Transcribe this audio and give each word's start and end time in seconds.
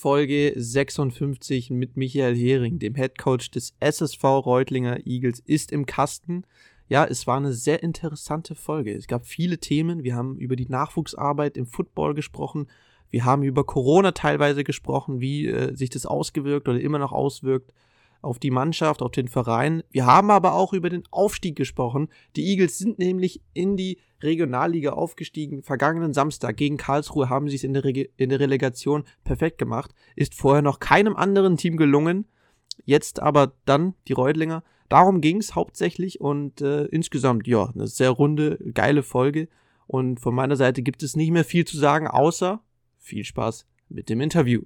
Folge 0.00 0.54
56 0.56 1.68
mit 1.68 1.98
Michael 1.98 2.34
Hering, 2.34 2.78
dem 2.78 2.94
Head 2.94 3.18
Coach 3.18 3.50
des 3.50 3.74
SSV 3.80 4.24
Reutlinger 4.24 5.06
Eagles, 5.06 5.40
ist 5.40 5.72
im 5.72 5.84
Kasten. 5.84 6.44
Ja, 6.88 7.04
es 7.04 7.26
war 7.26 7.36
eine 7.36 7.52
sehr 7.52 7.82
interessante 7.82 8.54
Folge. 8.54 8.94
Es 8.94 9.08
gab 9.08 9.26
viele 9.26 9.58
Themen. 9.58 10.02
Wir 10.02 10.16
haben 10.16 10.38
über 10.38 10.56
die 10.56 10.70
Nachwuchsarbeit 10.70 11.58
im 11.58 11.66
Football 11.66 12.14
gesprochen. 12.14 12.66
Wir 13.10 13.26
haben 13.26 13.42
über 13.42 13.64
Corona 13.64 14.12
teilweise 14.12 14.64
gesprochen, 14.64 15.20
wie 15.20 15.48
äh, 15.48 15.76
sich 15.76 15.90
das 15.90 16.06
ausgewirkt 16.06 16.66
oder 16.66 16.80
immer 16.80 16.98
noch 16.98 17.12
auswirkt 17.12 17.74
auf 18.22 18.38
die 18.38 18.50
Mannschaft, 18.50 19.02
auf 19.02 19.12
den 19.12 19.28
Verein. 19.28 19.82
Wir 19.90 20.06
haben 20.06 20.30
aber 20.30 20.54
auch 20.54 20.72
über 20.72 20.90
den 20.90 21.04
Aufstieg 21.10 21.56
gesprochen. 21.56 22.08
Die 22.36 22.46
Eagles 22.46 22.78
sind 22.78 22.98
nämlich 22.98 23.40
in 23.54 23.76
die 23.76 23.98
Regionalliga 24.22 24.92
aufgestiegen. 24.92 25.62
Vergangenen 25.62 26.12
Samstag 26.12 26.56
gegen 26.56 26.76
Karlsruhe 26.76 27.28
haben 27.28 27.48
sie 27.48 27.56
es 27.56 27.64
in 27.64 27.72
der, 27.72 27.84
Rege 27.84 28.10
in 28.16 28.28
der 28.28 28.40
Relegation 28.40 29.04
perfekt 29.24 29.58
gemacht. 29.58 29.94
Ist 30.16 30.34
vorher 30.34 30.62
noch 30.62 30.80
keinem 30.80 31.16
anderen 31.16 31.56
Team 31.56 31.76
gelungen. 31.76 32.26
Jetzt 32.84 33.20
aber 33.20 33.52
dann 33.64 33.94
die 34.08 34.12
Reutlinger. 34.12 34.62
Darum 34.88 35.20
ging 35.20 35.38
es 35.38 35.54
hauptsächlich 35.54 36.20
und 36.20 36.60
äh, 36.60 36.84
insgesamt, 36.86 37.46
ja, 37.46 37.70
eine 37.74 37.86
sehr 37.86 38.10
runde, 38.10 38.58
geile 38.74 39.02
Folge. 39.02 39.48
Und 39.86 40.20
von 40.20 40.34
meiner 40.34 40.56
Seite 40.56 40.82
gibt 40.82 41.02
es 41.02 41.16
nicht 41.16 41.30
mehr 41.30 41.44
viel 41.44 41.64
zu 41.64 41.78
sagen, 41.78 42.08
außer 42.08 42.60
viel 42.98 43.24
Spaß 43.24 43.66
mit 43.88 44.08
dem 44.08 44.20
Interview. 44.20 44.62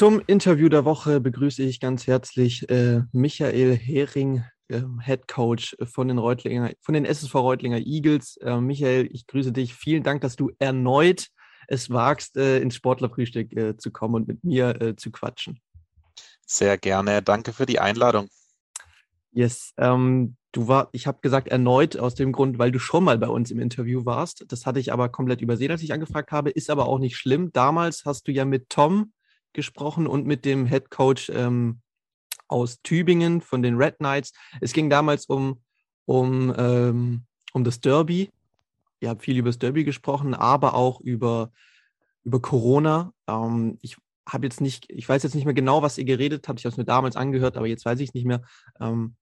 Zum 0.00 0.22
Interview 0.26 0.70
der 0.70 0.86
Woche 0.86 1.20
begrüße 1.20 1.62
ich 1.62 1.78
ganz 1.78 2.06
herzlich 2.06 2.66
äh, 2.70 3.02
Michael 3.12 3.76
Hering, 3.76 4.42
äh, 4.68 4.80
Head 5.04 5.28
Coach 5.28 5.76
von 5.84 6.08
den 6.08 6.16
Reutlinger, 6.16 6.70
von 6.80 6.94
den 6.94 7.04
SSV 7.04 7.34
Reutlinger 7.34 7.80
Eagles. 7.84 8.38
Äh, 8.38 8.62
Michael, 8.62 9.10
ich 9.12 9.26
grüße 9.26 9.52
dich. 9.52 9.74
Vielen 9.74 10.02
Dank, 10.02 10.22
dass 10.22 10.36
du 10.36 10.52
erneut 10.58 11.28
es 11.68 11.90
wagst, 11.90 12.38
äh, 12.38 12.60
ins 12.60 12.76
Sportlerfrühstück 12.76 13.52
äh, 13.54 13.76
zu 13.76 13.90
kommen 13.90 14.14
und 14.14 14.26
mit 14.26 14.42
mir 14.42 14.80
äh, 14.80 14.96
zu 14.96 15.10
quatschen. 15.10 15.60
Sehr 16.46 16.78
gerne. 16.78 17.20
Danke 17.20 17.52
für 17.52 17.66
die 17.66 17.78
Einladung. 17.78 18.30
Yes. 19.32 19.74
Ähm, 19.76 20.36
du 20.52 20.66
war, 20.66 20.88
ich 20.92 21.06
habe 21.06 21.18
gesagt 21.20 21.48
erneut 21.48 21.98
aus 21.98 22.14
dem 22.14 22.32
Grund, 22.32 22.58
weil 22.58 22.72
du 22.72 22.78
schon 22.78 23.04
mal 23.04 23.18
bei 23.18 23.28
uns 23.28 23.50
im 23.50 23.60
Interview 23.60 24.06
warst. 24.06 24.46
Das 24.48 24.64
hatte 24.64 24.80
ich 24.80 24.94
aber 24.94 25.10
komplett 25.10 25.42
übersehen, 25.42 25.70
als 25.70 25.82
ich 25.82 25.92
angefragt 25.92 26.32
habe. 26.32 26.48
Ist 26.48 26.70
aber 26.70 26.86
auch 26.86 27.00
nicht 27.00 27.18
schlimm. 27.18 27.52
Damals 27.52 28.06
hast 28.06 28.28
du 28.28 28.32
ja 28.32 28.46
mit 28.46 28.70
Tom 28.70 29.12
gesprochen 29.52 30.06
und 30.06 30.26
mit 30.26 30.44
dem 30.44 30.66
Head 30.66 30.90
Coach 30.90 31.30
ähm, 31.34 31.80
aus 32.48 32.80
Tübingen 32.82 33.40
von 33.40 33.62
den 33.62 33.76
Red 33.76 33.98
Knights. 33.98 34.32
Es 34.60 34.72
ging 34.72 34.90
damals 34.90 35.26
um, 35.26 35.62
um, 36.04 36.52
ähm, 36.56 37.22
um 37.52 37.64
das 37.64 37.80
Derby. 37.80 38.30
Ihr 39.00 39.08
habt 39.08 39.22
viel 39.22 39.38
über 39.38 39.48
das 39.48 39.58
Derby 39.58 39.84
gesprochen, 39.84 40.34
aber 40.34 40.74
auch 40.74 41.00
über, 41.00 41.52
über 42.24 42.40
Corona. 42.40 43.12
Ähm, 43.26 43.78
ich 43.80 43.96
habe 44.28 44.46
jetzt 44.46 44.60
nicht, 44.60 44.90
ich 44.90 45.08
weiß 45.08 45.22
jetzt 45.22 45.34
nicht 45.34 45.44
mehr 45.44 45.54
genau, 45.54 45.82
was 45.82 45.98
ihr 45.98 46.04
geredet 46.04 46.46
habt. 46.48 46.60
Ich 46.60 46.64
habe 46.64 46.72
es 46.72 46.76
mir 46.76 46.84
damals 46.84 47.16
angehört, 47.16 47.56
aber 47.56 47.66
jetzt 47.66 47.84
weiß 47.84 48.00
ich 48.00 48.08
es 48.08 48.14
nicht 48.14 48.26
mehr. 48.26 48.42
Ähm, 48.80 49.16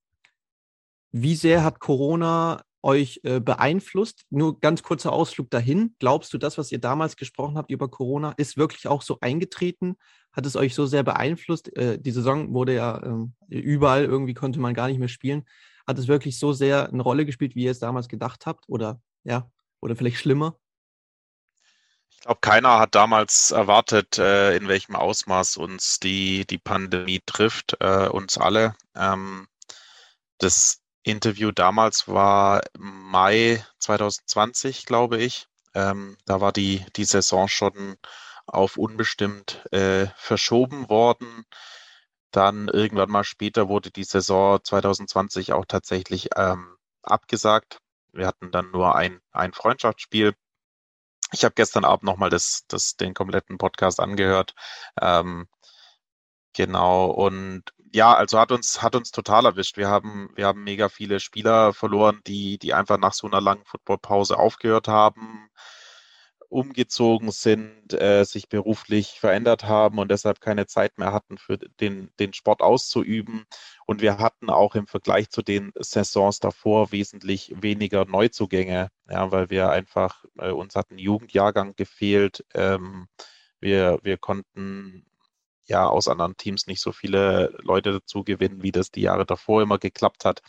wie 1.13 1.37
sehr 1.37 1.65
hat 1.65 1.81
Corona 1.81 2.63
euch 2.83 3.21
äh, 3.25 3.41
beeinflusst? 3.41 4.25
Nur 4.31 4.61
ganz 4.61 4.83
kurzer 4.83 5.13
Ausflug 5.13 5.51
dahin. 5.51 5.95
Glaubst 5.99 6.33
du, 6.33 6.39
das, 6.39 6.59
was 6.59 6.73
ihr 6.73 6.79
damals 6.79 7.17
gesprochen 7.17 7.57
habt 7.57 7.71
über 7.71 7.89
Corona, 7.89 8.33
ist 8.37 8.57
wirklich 8.57 8.87
auch 8.87 9.03
so 9.03 9.19
eingetreten? 9.21 9.97
Hat 10.33 10.47
es 10.47 10.57
euch 10.57 10.75
so 10.75 10.87
sehr 10.87 11.03
beeinflusst? 11.03 11.77
Äh, 11.77 11.99
die 11.99 12.11
Saison 12.11 12.55
wurde 12.55 12.75
ja 12.75 12.99
äh, 13.51 13.59
überall, 13.59 14.05
irgendwie 14.05 14.35
konnte 14.35 14.61
man 14.61 14.75
gar 14.75 14.89
nicht 14.89 14.99
mehr 14.99 15.09
spielen. 15.09 15.45
Hat 15.87 15.99
es 15.99 16.09
wirklich 16.09 16.39
so 16.39 16.53
sehr 16.53 16.89
eine 16.93 17.03
Rolle 17.03 17.25
gespielt, 17.25 17.55
wie 17.55 17.65
ihr 17.65 17.71
es 17.71 17.79
damals 17.79 18.09
gedacht 18.09 18.47
habt? 18.47 18.65
Oder 18.69 19.01
ja, 19.25 19.51
oder 19.81 19.97
vielleicht 19.97 20.19
schlimmer? 20.19 20.59
Ich 22.11 22.21
glaube, 22.21 22.41
keiner 22.41 22.79
hat 22.79 22.95
damals 22.95 23.53
erwartet, 23.53 24.19
äh, 24.19 24.57
in 24.57 24.69
welchem 24.69 24.97
Ausmaß 24.97 25.57
uns 25.57 26.01
die, 26.01 26.47
die 26.47 26.59
Pandemie 26.59 27.21
trifft, 27.25 27.77
äh, 27.81 28.09
uns 28.09 28.39
alle. 28.39 28.75
Ähm, 28.97 29.47
das 30.39 30.81
Interview 31.09 31.53
damals 31.53 32.09
war 32.09 32.63
Mai 32.79 33.65
2020, 33.79 34.87
glaube 34.87 35.19
ich. 35.19 35.47
Ähm, 35.75 36.17
da 36.27 36.41
war 36.41 36.53
die, 36.53 36.85
die 36.97 37.05
Saison 37.05 37.49
schon 37.49 37.97
auf 38.47 38.77
unbestimmt 38.77 39.65
äh, 39.73 40.07
verschoben 40.17 40.89
worden. 40.89 41.45
Dann 42.31 42.69
irgendwann 42.69 43.11
mal 43.11 43.25
später 43.25 43.69
wurde 43.69 43.91
die 43.91 44.05
Saison 44.05 44.61
2020 44.63 45.53
auch 45.53 45.65
tatsächlich 45.67 46.31
ähm, 46.37 46.77
abgesagt. 47.03 47.81
Wir 48.13 48.27
hatten 48.27 48.51
dann 48.51 48.71
nur 48.71 48.95
ein, 48.95 49.21
ein 49.33 49.53
Freundschaftsspiel. 49.53 50.35
Ich 51.33 51.45
habe 51.45 51.55
gestern 51.55 51.85
Abend 51.85 52.05
nochmal 52.05 52.31
das, 52.31 52.65
das, 52.69 52.97
den 52.97 53.15
kompletten 53.15 53.59
Podcast 53.59 54.01
angehört. 54.01 54.55
Ähm, 55.01 55.47
genau, 56.59 57.07
und 57.07 57.63
ja, 57.93 58.15
also 58.15 58.39
hat 58.41 58.51
uns, 58.53 58.83
hat 58.83 58.97
uns 58.97 59.13
total 59.13 59.47
erwischt. 59.47 59.77
Wir 59.77 59.89
haben, 59.89 60.31
wir 60.35 60.47
haben 60.47 60.65
mega 60.65 60.89
viele 60.89 61.21
Spieler 61.21 61.73
verloren, 61.73 62.21
die, 62.27 62.59
die 62.59 62.75
einfach 62.75 62.99
nach 62.99 63.13
so 63.15 63.29
einer 63.29 63.41
langen 63.41 63.65
Footballpause 63.65 64.37
aufgehört 64.39 64.89
haben, 64.89 65.49
umgezogen 66.49 67.31
sind, 67.31 67.93
äh, 67.95 68.25
sich 68.25 68.49
beruflich 68.49 69.21
verändert 69.21 69.65
haben 69.65 69.99
und 69.99 70.11
deshalb 70.11 70.41
keine 70.41 70.67
Zeit 70.67 70.99
mehr 70.99 71.13
hatten, 71.13 71.39
für 71.39 71.59
den, 71.59 72.11
den 72.19 72.33
Sport 72.33 72.61
auszuüben. 72.61 73.45
Und 73.87 74.03
wir 74.03 74.19
hatten 74.19 74.51
auch 74.51 74.75
im 74.75 74.89
Vergleich 74.89 75.31
zu 75.31 75.43
den 75.43 75.73
Saisons 75.79 76.41
davor 76.41 76.91
wesentlich 76.91 77.55
weniger 77.57 78.05
Neuzugänge, 78.05 78.91
ja, 79.09 79.31
weil 79.33 79.51
wir 79.51 79.71
einfach, 79.71 80.25
äh, 80.39 80.51
uns 80.51 80.75
hat 80.75 80.91
ein 80.91 80.99
Jugendjahrgang 80.99 81.77
gefehlt. 81.77 82.45
Ähm, 82.55 83.07
wir, 83.61 84.01
wir 84.03 84.19
konnten 84.19 85.05
ja 85.69 85.87
aus 85.87 86.09
anderen 86.09 86.37
Teams 86.37 86.67
nicht 86.67 86.81
so 86.81 86.93
viele 86.93 87.57
Leute 87.63 87.93
dazu 87.93 88.25
gewinnen, 88.25 88.63
wie 88.63 88.73
das 88.73 88.91
die 88.91 89.03
Jahre 89.03 89.27
davor 89.27 89.63
immer 89.63 89.79
geklappt 89.79 90.25
hat. 90.25 90.43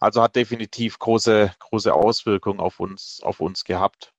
Also 0.00 0.22
hat 0.22 0.36
definitiv 0.36 0.98
große, 0.98 1.52
große 1.58 1.92
Auswirkungen 1.92 2.60
auf 2.60 2.78
uns, 2.80 3.20
auf 3.22 3.40
uns 3.40 3.64
gehabt. 3.64 4.12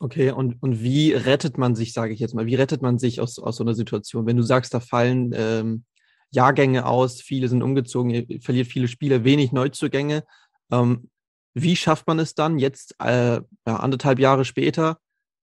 Okay, 0.00 0.30
und, 0.30 0.62
und 0.62 0.82
wie 0.82 1.12
rettet 1.12 1.58
man 1.58 1.74
sich, 1.74 1.92
sage 1.92 2.12
ich 2.12 2.20
jetzt 2.20 2.34
mal, 2.34 2.46
wie 2.46 2.54
rettet 2.54 2.82
man 2.82 2.98
sich 2.98 3.20
aus, 3.20 3.38
aus 3.38 3.56
so 3.56 3.64
einer 3.64 3.74
Situation? 3.74 4.26
Wenn 4.26 4.36
du 4.36 4.42
sagst, 4.42 4.72
da 4.72 4.80
fallen 4.80 5.32
ähm, 5.34 5.84
Jahrgänge 6.30 6.86
aus, 6.86 7.20
viele 7.20 7.48
sind 7.48 7.62
umgezogen, 7.62 8.10
ihr 8.10 8.40
verliert 8.40 8.68
viele 8.68 8.86
Spieler, 8.86 9.24
wenig 9.24 9.50
Neuzugänge. 9.50 10.24
Ähm, 10.70 11.10
wie 11.54 11.74
schafft 11.74 12.06
man 12.06 12.20
es 12.20 12.34
dann 12.34 12.58
jetzt, 12.58 12.94
äh, 13.00 13.40
ja, 13.40 13.42
anderthalb 13.64 14.20
Jahre 14.20 14.44
später, 14.44 14.98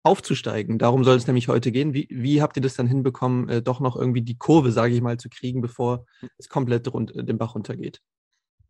aufzusteigen. 0.06 0.78
Darum 0.78 1.04
soll 1.04 1.16
es 1.16 1.26
nämlich 1.26 1.48
heute 1.48 1.72
gehen. 1.72 1.92
Wie, 1.92 2.08
wie 2.10 2.40
habt 2.40 2.56
ihr 2.56 2.62
das 2.62 2.74
dann 2.74 2.86
hinbekommen, 2.86 3.48
äh, 3.48 3.62
doch 3.62 3.80
noch 3.80 3.96
irgendwie 3.96 4.22
die 4.22 4.38
Kurve, 4.38 4.72
sage 4.72 4.94
ich 4.94 5.02
mal, 5.02 5.18
zu 5.18 5.28
kriegen, 5.28 5.60
bevor 5.60 6.06
es 6.38 6.48
komplett 6.48 6.92
rund, 6.92 7.14
äh, 7.14 7.24
den 7.24 7.38
Bach 7.38 7.54
runtergeht? 7.54 8.00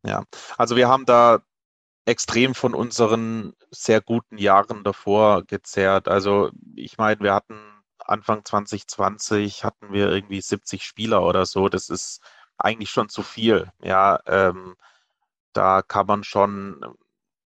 Ja, 0.02 0.24
also 0.56 0.76
wir 0.76 0.88
haben 0.88 1.04
da 1.04 1.42
extrem 2.06 2.54
von 2.54 2.74
unseren 2.74 3.52
sehr 3.70 4.00
guten 4.00 4.38
Jahren 4.38 4.84
davor 4.84 5.44
gezerrt. 5.44 6.08
Also 6.08 6.50
ich 6.74 6.98
meine, 6.98 7.20
wir 7.20 7.34
hatten 7.34 7.56
Anfang 7.98 8.44
2020 8.44 9.64
hatten 9.64 9.92
wir 9.92 10.08
irgendwie 10.10 10.40
70 10.40 10.84
Spieler 10.84 11.22
oder 11.22 11.44
so. 11.46 11.68
Das 11.68 11.88
ist 11.88 12.20
eigentlich 12.56 12.90
schon 12.90 13.08
zu 13.08 13.22
viel. 13.22 13.70
Ja, 13.82 14.20
ähm, 14.26 14.76
da 15.52 15.82
kann 15.82 16.06
man 16.06 16.24
schon 16.24 16.80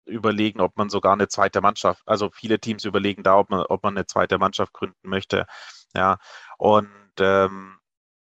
überlegen, 0.10 0.62
ob 0.62 0.78
man 0.78 0.90
sogar 0.90 1.14
eine 1.14 1.28
zweite 1.28 1.62
Mannschaft, 1.62 2.04
also 2.06 2.30
viele 2.30 2.60
Teams 2.60 2.86
überlegen 2.86 3.24
da, 3.24 3.38
ob 3.38 3.50
man, 3.50 3.62
ob 3.62 3.84
man 3.84 3.96
eine 3.98 4.06
zweite 4.08 4.38
Mannschaft 4.38 4.74
gründen 4.74 5.10
möchte. 5.10 5.46
Ja, 5.96 6.18
und 6.58 6.90
ähm, 7.20 7.80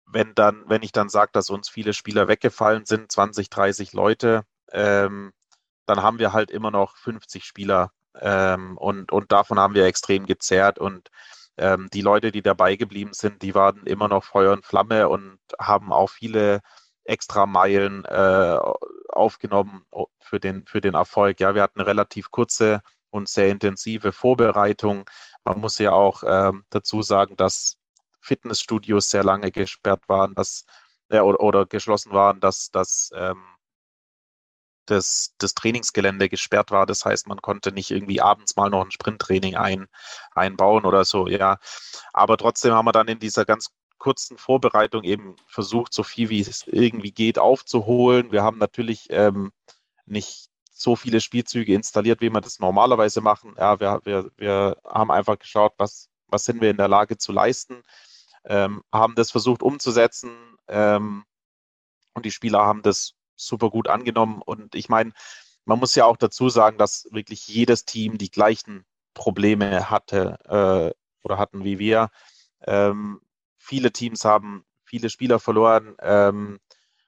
wenn 0.05 0.35
dann, 0.35 0.63
wenn 0.67 0.83
ich 0.83 0.91
dann 0.91 1.09
sage, 1.09 1.31
dass 1.33 1.49
uns 1.49 1.69
viele 1.69 1.93
Spieler 1.93 2.27
weggefallen 2.27 2.85
sind, 2.85 3.11
20, 3.11 3.49
30 3.49 3.93
Leute, 3.93 4.43
ähm, 4.71 5.31
dann 5.85 6.01
haben 6.03 6.19
wir 6.19 6.33
halt 6.33 6.51
immer 6.51 6.71
noch 6.71 6.95
50 6.97 7.43
Spieler 7.45 7.91
ähm, 8.19 8.77
und, 8.77 9.11
und 9.11 9.31
davon 9.31 9.59
haben 9.59 9.73
wir 9.73 9.85
extrem 9.85 10.25
gezerrt 10.25 10.79
und 10.79 11.09
ähm, 11.57 11.89
die 11.93 12.01
Leute, 12.01 12.31
die 12.31 12.41
dabei 12.41 12.75
geblieben 12.75 13.13
sind, 13.13 13.41
die 13.41 13.55
waren 13.55 13.85
immer 13.85 14.07
noch 14.07 14.23
Feuer 14.23 14.53
und 14.53 14.65
Flamme 14.65 15.09
und 15.09 15.39
haben 15.59 15.91
auch 15.93 16.09
viele 16.09 16.61
extra 17.11 17.45
Meilen 17.45 18.05
äh, 18.05 18.57
aufgenommen 19.09 19.85
für 20.19 20.39
den, 20.39 20.65
für 20.65 20.81
den 20.81 20.93
Erfolg. 20.95 21.39
Ja, 21.39 21.55
wir 21.55 21.61
hatten 21.61 21.79
eine 21.79 21.87
relativ 21.87 22.31
kurze 22.31 22.81
und 23.09 23.29
sehr 23.29 23.49
intensive 23.49 24.11
Vorbereitung. 24.11 25.09
Man 25.43 25.59
muss 25.59 25.77
ja 25.77 25.91
auch 25.91 26.23
ähm, 26.25 26.65
dazu 26.69 27.01
sagen, 27.01 27.35
dass 27.35 27.77
Fitnessstudios 28.21 29.09
sehr 29.09 29.23
lange 29.23 29.51
gesperrt 29.51 30.07
waren, 30.07 30.35
dass 30.35 30.65
äh, 31.09 31.19
oder, 31.19 31.41
oder, 31.41 31.65
geschlossen 31.65 32.13
waren, 32.13 32.39
dass, 32.39 32.71
dass 32.71 33.11
ähm, 33.15 33.41
das, 34.85 35.33
das 35.37 35.53
Trainingsgelände 35.53 36.29
gesperrt 36.29 36.71
war. 36.71 36.85
Das 36.85 37.05
heißt, 37.05 37.27
man 37.27 37.41
konnte 37.41 37.71
nicht 37.71 37.91
irgendwie 37.91 38.21
abends 38.21 38.55
mal 38.55 38.69
noch 38.69 38.83
ein 38.83 38.91
Sprinttraining 38.91 39.55
ein, 39.55 39.87
einbauen 40.33 40.85
oder 40.85 41.05
so, 41.05 41.27
ja. 41.27 41.57
Aber 42.13 42.37
trotzdem 42.37 42.73
haben 42.73 42.85
wir 42.85 42.91
dann 42.91 43.07
in 43.07 43.19
dieser 43.19 43.45
ganz 43.45 43.69
kurzen 44.01 44.39
Vorbereitung 44.39 45.03
eben 45.03 45.35
versucht, 45.45 45.93
so 45.93 46.01
viel 46.01 46.29
wie 46.29 46.39
es 46.41 46.65
irgendwie 46.65 47.11
geht 47.11 47.37
aufzuholen. 47.37 48.31
Wir 48.31 48.41
haben 48.41 48.57
natürlich 48.57 49.05
ähm, 49.11 49.51
nicht 50.07 50.49
so 50.71 50.95
viele 50.95 51.21
Spielzüge 51.21 51.75
installiert, 51.75 52.19
wie 52.19 52.31
wir 52.31 52.41
das 52.41 52.59
normalerweise 52.59 53.21
machen. 53.21 53.53
Ja, 53.59 53.79
wir, 53.79 54.01
wir, 54.03 54.31
wir 54.37 54.77
haben 54.83 55.11
einfach 55.11 55.37
geschaut, 55.37 55.73
was, 55.77 56.09
was 56.25 56.45
sind 56.45 56.61
wir 56.61 56.71
in 56.71 56.77
der 56.77 56.87
Lage 56.87 57.19
zu 57.19 57.31
leisten, 57.31 57.83
ähm, 58.43 58.81
haben 58.91 59.13
das 59.13 59.29
versucht 59.29 59.61
umzusetzen 59.61 60.31
ähm, 60.67 61.23
und 62.15 62.25
die 62.25 62.31
Spieler 62.31 62.65
haben 62.65 62.81
das 62.81 63.13
super 63.35 63.69
gut 63.69 63.87
angenommen. 63.87 64.41
Und 64.43 64.73
ich 64.73 64.89
meine, 64.89 65.11
man 65.65 65.77
muss 65.77 65.93
ja 65.93 66.05
auch 66.05 66.17
dazu 66.17 66.49
sagen, 66.49 66.79
dass 66.79 67.07
wirklich 67.11 67.47
jedes 67.47 67.85
Team 67.85 68.17
die 68.17 68.31
gleichen 68.31 68.83
Probleme 69.13 69.91
hatte 69.91 70.39
äh, 70.45 71.23
oder 71.23 71.37
hatten 71.37 71.63
wie 71.63 71.77
wir. 71.77 72.09
Ähm, 72.65 73.21
viele 73.61 73.91
Teams 73.91 74.25
haben 74.25 74.65
viele 74.83 75.09
Spieler 75.09 75.39
verloren, 75.39 75.95
ähm, 76.01 76.59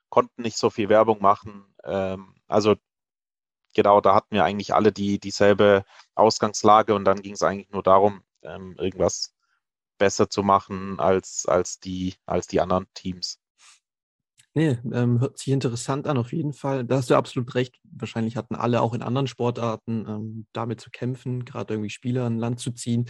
konnten 0.10 0.44
nicht 0.44 0.58
so 0.58 0.70
viel 0.70 0.90
Werbung 0.90 1.22
machen. 1.22 1.66
Ähm, 1.84 2.36
also 2.48 2.76
genau, 3.74 4.00
da 4.00 4.16
hatten 4.16 4.36
wir 4.36 4.46
eigentlich 4.46 4.74
alle 4.74 4.92
die 4.92 5.20
dieselbe 5.20 5.84
Ausgangslage 6.16 6.96
und 6.96 7.06
dann 7.06 7.22
ging 7.22 7.34
es 7.34 7.44
eigentlich 7.44 7.72
nur 7.72 7.84
darum, 7.84 8.24
ähm, 8.44 8.76
irgendwas 8.78 9.34
besser 9.98 10.30
zu 10.30 10.44
machen 10.44 11.00
als, 11.00 11.46
als, 11.48 11.80
die, 11.80 12.16
als 12.26 12.48
die 12.48 12.62
anderen 12.62 12.88
Teams. 12.94 13.40
Nee, 14.56 14.78
ähm, 14.92 15.20
hört 15.20 15.40
sich 15.40 15.48
interessant 15.48 16.08
an, 16.08 16.18
auf 16.18 16.32
jeden 16.32 16.54
Fall. 16.54 16.86
Da 16.86 16.98
hast 16.98 17.10
du 17.10 17.16
absolut 17.16 17.56
recht. 17.56 17.80
Wahrscheinlich 17.84 18.38
hatten 18.38 18.54
alle 18.54 18.82
auch 18.82 18.94
in 18.94 19.02
anderen 19.02 19.26
Sportarten 19.26 20.06
ähm, 20.08 20.46
damit 20.54 20.80
zu 20.80 20.92
kämpfen, 20.92 21.44
gerade 21.44 21.74
irgendwie 21.74 21.90
Spieler 21.90 22.26
an 22.26 22.38
Land 22.38 22.60
zu 22.60 22.72
ziehen. 22.72 23.10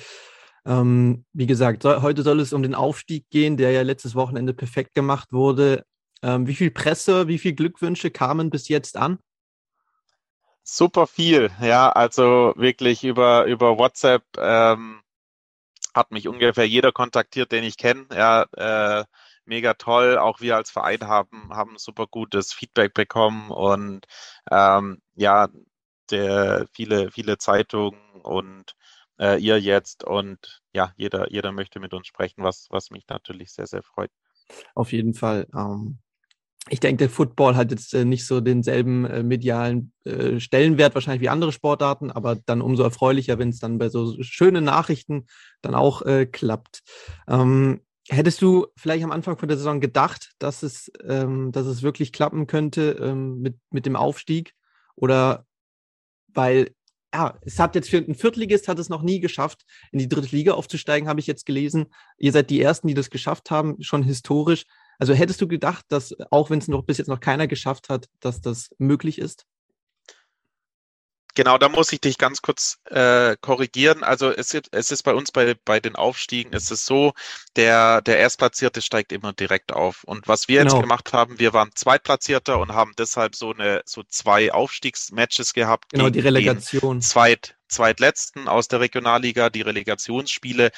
Ähm, 0.66 1.26
wie 1.34 1.48
gesagt, 1.48 1.84
so, 1.84 2.02
heute 2.02 2.24
soll 2.24 2.40
es 2.40 2.54
um 2.54 2.64
den 2.64 2.76
Aufstieg 2.76 3.30
gehen, 3.30 3.58
der 3.58 3.72
ja 3.72 3.82
letztes 3.82 4.16
Wochenende 4.16 4.54
perfekt 4.54 4.96
gemacht 4.96 5.32
wurde. 5.32 5.86
Ähm, 6.22 6.48
wie 6.48 6.56
viel 6.56 6.72
Presse, 6.72 7.28
wie 7.28 7.38
viel 7.38 7.54
Glückwünsche 7.54 8.12
kamen 8.12 8.50
bis 8.50 8.70
jetzt 8.70 8.98
an? 8.98 9.20
Super 10.64 11.08
viel, 11.08 11.52
ja, 11.62 11.92
also 11.92 12.54
wirklich 12.56 13.04
über, 13.04 13.46
über 13.46 13.78
WhatsApp 13.78 14.24
ähm, 14.38 15.02
hat 15.94 16.12
mich 16.12 16.28
ungefähr 16.28 16.68
jeder 16.68 16.92
kontaktiert, 16.92 17.52
den 17.52 17.66
ich 17.66 17.78
kenne. 17.78 18.06
Ja, 18.14 18.44
äh, 18.56 19.06
mega 19.46 19.74
toll. 19.74 20.18
Auch 20.18 20.40
wir 20.40 20.56
als 20.56 20.72
Verein 20.72 21.02
haben, 21.08 21.50
haben 21.54 21.78
super 21.78 22.08
gutes 22.08 22.54
Feedback 22.54 22.94
bekommen 22.94 23.52
und 23.52 24.06
ähm, 24.52 25.02
ja, 25.16 25.50
der, 26.12 26.68
viele, 26.74 27.12
viele 27.12 27.38
Zeitungen 27.38 28.00
und 28.24 28.76
äh, 29.20 29.40
ihr 29.40 29.60
jetzt 29.60 30.04
und 30.04 30.62
ja, 30.74 30.94
jeder, 30.98 31.32
jeder 31.32 31.52
möchte 31.52 31.80
mit 31.80 31.94
uns 31.94 32.08
sprechen, 32.08 32.44
was, 32.44 32.68
was 32.70 32.92
mich 32.92 33.06
natürlich 33.08 33.52
sehr, 33.52 33.68
sehr 33.68 33.84
freut. 33.84 34.12
Auf 34.76 34.92
jeden 34.92 35.14
Fall. 35.14 35.48
Ähm, 35.56 36.00
ich 36.70 36.80
denke, 36.80 36.98
der 36.98 37.10
Football 37.10 37.56
hat 37.56 37.72
jetzt 37.72 37.94
äh, 37.94 38.06
nicht 38.06 38.26
so 38.26 38.40
denselben 38.40 39.06
äh, 39.06 39.22
medialen 39.22 39.92
äh, 40.06 40.40
Stellenwert 40.40 40.96
wahrscheinlich 40.96 41.22
wie 41.22 41.30
andere 41.30 41.52
Sportarten, 41.52 42.10
aber 42.10 42.36
dann 42.36 42.62
umso 42.62 42.84
erfreulicher, 42.84 43.38
wenn 43.38 43.50
es 43.50 43.60
dann 43.60 43.78
bei 43.78 43.90
so 43.90 44.16
schönen 44.22 44.64
Nachrichten 44.64 45.28
dann 45.62 45.76
auch 45.76 46.04
äh, 46.04 46.26
klappt. 46.26 46.82
Ähm, 47.28 47.82
hättest 48.08 48.42
du 48.42 48.68
vielleicht 48.78 49.04
am 49.04 49.12
Anfang 49.12 49.38
von 49.38 49.50
der 49.50 49.58
Saison 49.58 49.82
gedacht, 49.82 50.32
dass 50.40 50.64
es, 50.64 50.90
ähm, 51.06 51.52
dass 51.52 51.66
es 51.66 51.84
wirklich 51.84 52.14
klappen 52.14 52.48
könnte 52.48 52.92
ähm, 53.02 53.42
mit, 53.42 53.58
mit 53.70 53.86
dem 53.86 53.98
Aufstieg? 53.98 54.54
Oder 54.96 55.46
weil 56.28 56.74
ja, 57.14 57.38
es 57.42 57.60
hat 57.60 57.76
jetzt 57.76 57.90
für 57.90 57.98
ein 57.98 58.16
Viertligist 58.16 58.68
hat 58.68 58.80
es 58.80 58.90
noch 58.90 59.04
nie 59.04 59.20
geschafft, 59.20 59.66
in 59.92 60.00
die 60.00 60.10
dritte 60.10 60.36
Liga 60.36 60.54
aufzusteigen, 60.54 61.08
habe 61.08 61.20
ich 61.20 61.28
jetzt 61.28 61.46
gelesen. 61.46 61.86
Ihr 62.18 62.32
seid 62.32 62.50
die 62.50 62.62
Ersten, 62.62 62.88
die 62.88 62.96
das 62.96 63.12
geschafft 63.12 63.52
haben, 63.52 63.82
schon 63.82 64.04
historisch. 64.04 64.66
Also 64.98 65.14
hättest 65.14 65.40
du 65.42 65.48
gedacht, 65.48 65.86
dass, 65.90 66.16
auch 66.32 66.50
wenn 66.50 66.60
es 66.60 66.68
noch 66.68 66.84
bis 66.84 66.98
jetzt 66.98 67.08
noch 67.08 67.20
keiner 67.20 67.48
geschafft 67.48 67.90
hat, 67.90 68.08
dass 68.20 68.42
das 68.42 68.70
möglich 68.80 69.20
ist? 69.20 69.46
Genau, 71.36 71.58
da 71.58 71.68
muss 71.68 71.92
ich 71.92 72.00
dich 72.00 72.18
ganz 72.18 72.42
kurz 72.42 72.80
äh, 72.86 73.36
korrigieren. 73.42 74.04
Also 74.04 74.32
es, 74.32 74.54
es 74.54 74.92
ist 74.92 75.04
bei 75.04 75.14
uns 75.14 75.32
bei, 75.32 75.56
bei 75.66 75.80
den 75.80 75.96
Aufstiegen, 75.96 76.54
ist 76.54 76.70
es 76.70 76.86
so, 76.86 77.14
der, 77.56 78.02
der 78.02 78.20
Erstplatzierte 78.20 78.82
steigt 78.82 79.12
immer 79.12 79.34
direkt 79.34 79.74
auf. 79.74 80.04
Und 80.04 80.28
was 80.28 80.48
wir 80.48 80.60
genau. 80.60 80.74
jetzt 80.76 80.82
gemacht 80.82 81.14
haben, 81.14 81.40
wir 81.40 81.54
waren 81.54 81.72
Zweitplatzierter 81.74 82.60
und 82.60 82.74
haben 82.74 82.94
deshalb 82.98 83.36
so 83.36 83.52
eine 83.52 83.82
so 83.86 84.04
zwei 84.08 84.54
Aufstiegsmatches 84.54 85.54
gehabt. 85.54 85.90
Genau, 85.92 86.10
die 86.10 86.20
Relegation. 86.20 87.02
Zweit, 87.02 87.56
Zweitletzten 87.74 88.48
aus 88.48 88.68
der 88.68 88.80
Regionalliga, 88.80 89.50
die 89.50 89.62
Relegationsspiele. 89.62 90.72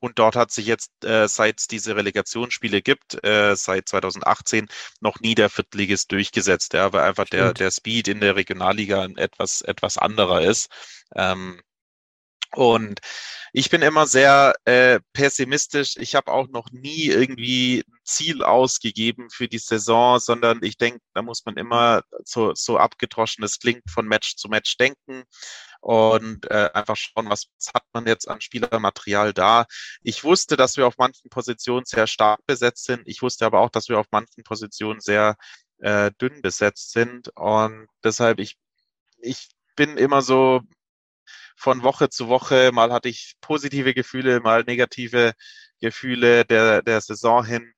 Und 0.00 0.18
dort 0.18 0.36
hat 0.36 0.50
sich 0.50 0.66
jetzt, 0.66 1.04
äh, 1.04 1.28
seit 1.28 1.60
es 1.60 1.68
diese 1.68 1.96
Relegationsspiele 1.96 2.82
gibt, 2.82 3.22
äh, 3.24 3.56
seit 3.56 3.88
2018, 3.88 4.68
noch 5.00 5.20
nie 5.20 5.34
der 5.34 5.50
Viertligist 5.50 6.12
durchgesetzt, 6.12 6.74
ja, 6.74 6.92
weil 6.92 7.04
einfach 7.04 7.26
der, 7.26 7.54
der 7.54 7.70
Speed 7.70 8.08
in 8.08 8.20
der 8.20 8.36
Regionalliga 8.36 9.06
etwas, 9.16 9.62
etwas 9.62 9.98
anderer 9.98 10.42
ist. 10.42 10.68
Ähm, 11.14 11.60
und 12.52 13.00
ich 13.52 13.70
bin 13.70 13.82
immer 13.82 14.06
sehr 14.06 14.54
äh, 14.64 15.00
pessimistisch. 15.12 15.96
Ich 15.96 16.14
habe 16.14 16.32
auch 16.32 16.48
noch 16.48 16.70
nie 16.72 17.06
irgendwie 17.06 17.84
Ziel 18.10 18.42
ausgegeben 18.42 19.30
für 19.30 19.48
die 19.48 19.58
Saison, 19.58 20.18
sondern 20.18 20.62
ich 20.62 20.76
denke, 20.76 21.00
da 21.14 21.22
muss 21.22 21.44
man 21.44 21.56
immer 21.56 22.02
so, 22.24 22.52
so 22.54 22.78
abgedroschen 22.78 23.44
es 23.44 23.58
klingt, 23.58 23.82
von 23.90 24.06
Match 24.06 24.36
zu 24.36 24.48
Match 24.48 24.76
denken 24.76 25.24
und 25.80 26.50
äh, 26.50 26.70
einfach 26.74 26.96
schauen, 26.96 27.30
was, 27.30 27.46
was 27.56 27.72
hat 27.74 27.84
man 27.92 28.06
jetzt 28.06 28.28
an 28.28 28.40
Spielermaterial 28.40 29.32
da. 29.32 29.66
Ich 30.02 30.24
wusste, 30.24 30.56
dass 30.56 30.76
wir 30.76 30.86
auf 30.86 30.98
manchen 30.98 31.30
Positionen 31.30 31.86
sehr 31.86 32.06
stark 32.06 32.40
besetzt 32.46 32.84
sind. 32.84 33.02
Ich 33.06 33.22
wusste 33.22 33.46
aber 33.46 33.60
auch, 33.60 33.70
dass 33.70 33.88
wir 33.88 33.98
auf 33.98 34.06
manchen 34.10 34.44
Positionen 34.44 35.00
sehr 35.00 35.36
äh, 35.78 36.10
dünn 36.20 36.42
besetzt 36.42 36.92
sind. 36.92 37.30
Und 37.36 37.86
deshalb, 38.04 38.40
ich, 38.40 38.58
ich 39.18 39.48
bin 39.76 39.96
immer 39.96 40.22
so 40.22 40.60
von 41.56 41.82
Woche 41.82 42.08
zu 42.10 42.28
Woche. 42.28 42.70
Mal 42.72 42.92
hatte 42.92 43.08
ich 43.08 43.34
positive 43.40 43.94
Gefühle, 43.94 44.40
mal 44.40 44.64
negative 44.64 45.32
Gefühle 45.80 46.44
der, 46.44 46.82
der 46.82 47.00
Saison 47.00 47.44
hin. 47.44 47.72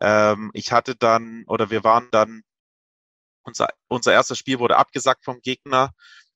Ähm, 0.00 0.50
ich 0.54 0.72
hatte 0.72 0.96
dann, 0.96 1.44
oder 1.46 1.70
wir 1.70 1.84
waren 1.84 2.08
dann, 2.10 2.42
unser, 3.42 3.68
unser 3.88 4.12
erstes 4.12 4.38
Spiel 4.38 4.58
wurde 4.58 4.76
abgesagt 4.76 5.24
vom 5.24 5.40
Gegner 5.40 5.92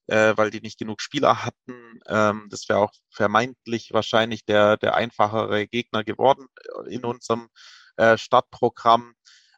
äh, 0.06 0.36
weil 0.36 0.50
die 0.50 0.60
nicht 0.60 0.78
genug 0.78 1.00
Spieler 1.00 1.44
hatten. 1.44 2.00
Ähm, 2.06 2.48
das 2.50 2.68
wäre 2.68 2.80
auch 2.80 2.92
vermeintlich 3.10 3.92
wahrscheinlich 3.92 4.44
der, 4.44 4.76
der 4.76 4.94
einfachere 4.94 5.66
Gegner 5.66 6.04
geworden 6.04 6.46
äh, 6.86 6.94
in 6.94 7.04
unserem 7.04 7.48
äh, 7.96 8.18
Startprogramm. 8.18 9.14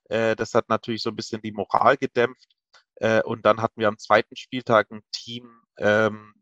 Äh, 0.08 0.36
das 0.36 0.54
hat 0.54 0.68
natürlich 0.68 1.02
so 1.02 1.10
ein 1.10 1.16
bisschen 1.16 1.42
die 1.42 1.52
Moral 1.52 1.96
gedämpft. 1.96 2.48
Äh, 2.96 3.22
und 3.22 3.44
dann 3.46 3.60
hatten 3.60 3.80
wir 3.80 3.88
am 3.88 3.98
zweiten 3.98 4.36
Spieltag 4.36 4.90
ein 4.90 5.02
Team, 5.12 5.62
ähm, 5.78 6.34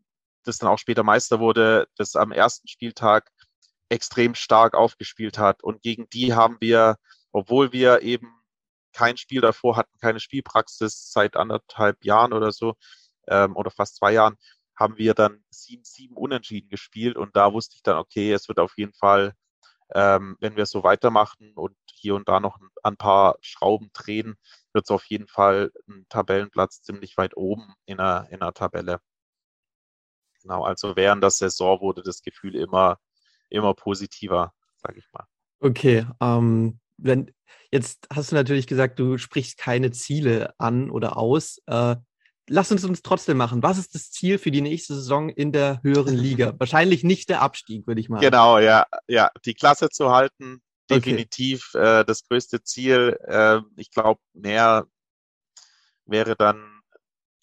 das 0.43 0.57
dann 0.57 0.69
auch 0.69 0.77
später 0.77 1.03
Meister 1.03 1.39
wurde, 1.39 1.87
das 1.97 2.15
am 2.15 2.31
ersten 2.31 2.67
Spieltag 2.67 3.29
extrem 3.89 4.35
stark 4.35 4.75
aufgespielt 4.75 5.37
hat. 5.37 5.63
Und 5.63 5.81
gegen 5.81 6.09
die 6.09 6.33
haben 6.33 6.57
wir, 6.59 6.97
obwohl 7.33 7.73
wir 7.73 8.01
eben 8.01 8.33
kein 8.93 9.17
Spiel 9.17 9.41
davor 9.41 9.75
hatten, 9.75 9.97
keine 9.99 10.19
Spielpraxis 10.19 11.11
seit 11.11 11.35
anderthalb 11.35 12.05
Jahren 12.05 12.31
oder 12.31 12.51
so, 12.51 12.75
ähm, 13.27 13.55
oder 13.55 13.71
fast 13.71 13.97
zwei 13.97 14.13
Jahren, 14.13 14.37
haben 14.75 14.97
wir 14.97 15.13
dann 15.13 15.43
7-7 15.51 16.13
unentschieden 16.13 16.69
gespielt 16.69 17.17
und 17.17 17.35
da 17.35 17.53
wusste 17.53 17.75
ich 17.75 17.83
dann, 17.83 17.97
okay, 17.97 18.31
es 18.31 18.47
wird 18.47 18.59
auf 18.59 18.77
jeden 18.77 18.93
Fall, 18.93 19.33
ähm, 19.93 20.37
wenn 20.39 20.55
wir 20.55 20.65
so 20.65 20.83
weitermachen 20.83 21.53
und 21.55 21.75
hier 21.91 22.15
und 22.15 22.27
da 22.29 22.39
noch 22.39 22.59
ein, 22.59 22.69
ein 22.83 22.97
paar 22.97 23.37
Schrauben 23.41 23.89
drehen, 23.93 24.35
wird 24.73 24.85
es 24.85 24.91
auf 24.91 25.05
jeden 25.05 25.27
Fall 25.27 25.71
ein 25.87 26.05
Tabellenplatz 26.09 26.81
ziemlich 26.81 27.17
weit 27.17 27.37
oben 27.37 27.73
in 27.85 27.97
der, 27.97 28.27
in 28.31 28.39
der 28.39 28.53
Tabelle. 28.53 28.99
Genau, 30.41 30.63
also 30.63 30.95
während 30.95 31.23
der 31.23 31.29
Saison 31.29 31.79
wurde 31.81 32.03
das 32.03 32.21
Gefühl 32.21 32.55
immer, 32.55 32.99
immer 33.49 33.73
positiver, 33.73 34.53
sage 34.75 34.99
ich 34.99 35.07
mal. 35.13 35.25
Okay, 35.59 36.05
ähm, 36.19 36.79
wenn, 36.97 37.31
jetzt 37.71 38.07
hast 38.13 38.31
du 38.31 38.35
natürlich 38.35 38.67
gesagt, 38.67 38.99
du 38.99 39.17
sprichst 39.17 39.57
keine 39.57 39.91
Ziele 39.91 40.53
an 40.57 40.89
oder 40.89 41.17
aus. 41.17 41.61
Äh, 41.67 41.95
lass 42.49 42.71
uns 42.71 42.83
uns 42.83 43.01
trotzdem 43.01 43.37
machen. 43.37 43.63
Was 43.63 43.77
ist 43.77 43.95
das 43.95 44.11
Ziel 44.11 44.37
für 44.37 44.51
die 44.51 44.61
nächste 44.61 44.95
Saison 44.95 45.29
in 45.29 45.51
der 45.51 45.81
höheren 45.83 46.15
Liga? 46.15 46.53
Wahrscheinlich 46.59 47.03
nicht 47.03 47.29
der 47.29 47.41
Abstieg, 47.41 47.87
würde 47.87 48.01
ich 48.01 48.09
mal. 48.09 48.19
Genau, 48.19 48.59
ja, 48.59 48.85
ja, 49.07 49.31
die 49.45 49.53
Klasse 49.53 49.89
zu 49.89 50.11
halten, 50.11 50.61
definitiv 50.89 51.71
okay. 51.73 52.01
äh, 52.01 52.05
das 52.05 52.27
größte 52.27 52.63
Ziel. 52.63 53.17
Äh, 53.27 53.59
ich 53.77 53.91
glaube, 53.91 54.21
mehr 54.33 54.85
wäre 56.05 56.35
dann, 56.35 56.81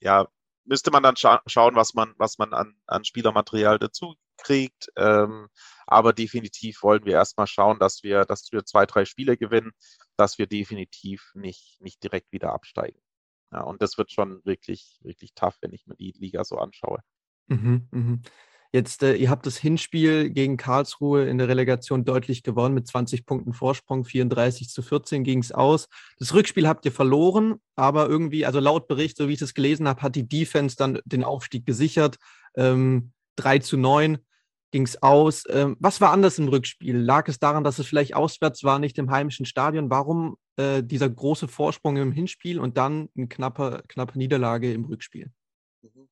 ja, 0.01 0.29
müsste 0.65 0.91
man 0.91 1.03
dann 1.03 1.17
scha 1.17 1.43
schauen, 1.47 1.75
was 1.75 1.95
man, 1.95 2.15
was 2.19 2.39
man 2.39 2.53
an, 2.53 2.75
an 2.87 3.05
Spielermaterial 3.05 3.79
dazu 3.79 4.15
kriegt. 4.37 4.89
Ähm, 4.97 5.49
aber 5.91 6.13
definitiv 6.13 6.83
wollen 6.83 7.05
wir 7.05 7.15
erstmal 7.15 7.49
schauen, 7.49 7.79
dass 7.79 8.03
wir, 8.03 8.25
dass 8.25 8.51
wir 8.53 8.65
zwei, 8.65 8.87
drei 8.87 9.05
Spiele 9.05 9.37
gewinnen, 9.37 9.73
dass 10.17 10.39
wir 10.39 10.47
definitiv 10.47 11.33
nicht, 11.35 11.81
nicht 11.81 12.03
direkt 12.03 12.33
wieder 12.33 12.53
absteigen. 12.53 13.01
Ja, 13.53 13.63
und 13.63 13.83
das 13.83 13.99
wird 13.99 14.13
schon 14.13 14.41
wirklich, 14.45 15.01
wirklich 15.03 15.35
tough, 15.35 15.59
wenn 15.61 15.73
ich 15.73 15.87
mir 15.87 15.97
die 15.97 16.13
Liga 16.13 16.45
so 16.45 16.59
anschaue. 16.59 17.01
Mhm, 17.49 17.89
mhm. 17.91 18.23
Jetzt, 18.73 19.03
äh, 19.03 19.17
ihr 19.17 19.31
habt 19.31 19.47
das 19.47 19.57
Hinspiel 19.57 20.31
gegen 20.31 20.57
Karlsruhe 20.57 21.29
in 21.29 21.39
der 21.39 21.49
Relegation 21.49 22.05
deutlich 22.05 22.45
gewonnen 22.45 22.75
mit 22.75 22.87
20 22.87 23.27
Punkten 23.27 23.53
Vorsprung, 23.53 24.05
34 24.05 24.69
zu 24.69 24.83
14 24.83 25.25
ging 25.25 25.41
es 25.41 25.51
aus. 25.51 25.89
Das 26.21 26.33
Rückspiel 26.35 26.69
habt 26.69 26.85
ihr 26.85 26.93
verloren, 26.93 27.57
aber 27.75 28.09
irgendwie, 28.09 28.47
also 28.47 28.61
laut 28.61 28.87
Bericht, 28.87 29.17
so 29.17 29.27
wie 29.27 29.33
ich 29.33 29.41
das 29.41 29.55
gelesen 29.55 29.89
habe, 29.89 30.03
hat 30.03 30.15
die 30.15 30.29
Defense 30.29 30.77
dann 30.77 31.01
den 31.05 31.25
Aufstieg 31.25 31.67
gesichert. 31.67 32.19
Ähm, 32.55 33.13
3 33.35 33.59
zu 33.59 33.77
9 33.77 34.19
ging 34.71 34.85
es 34.85 35.03
aus. 35.03 35.45
Ähm, 35.49 35.77
was 35.81 36.01
war 36.01 36.13
anders 36.13 36.39
im 36.39 36.49
Rückspiel? 36.49 36.97
Lag 36.97 37.29
es 37.29 37.39
daran, 37.39 37.65
dass 37.65 37.79
es 37.79 37.87
vielleicht 37.87 38.15
auswärts 38.15 38.65
war, 38.65 38.79
nicht 38.79 38.99
im 38.99 39.11
heimischen 39.11 39.47
Stadion? 39.47 39.91
Warum 39.91 40.37
äh, 40.57 40.83
dieser 40.83 41.09
große 41.09 41.49
Vorsprung 41.49 41.97
im 41.97 42.13
Hinspiel 42.13 42.61
und 42.61 42.77
dann 42.77 43.09
eine 43.17 43.29
knappe, 43.29 43.83
knappe 43.89 44.19
Niederlage 44.19 44.73
im 44.73 44.85
Rückspiel? 44.85 45.31
Mhm. 45.83 46.09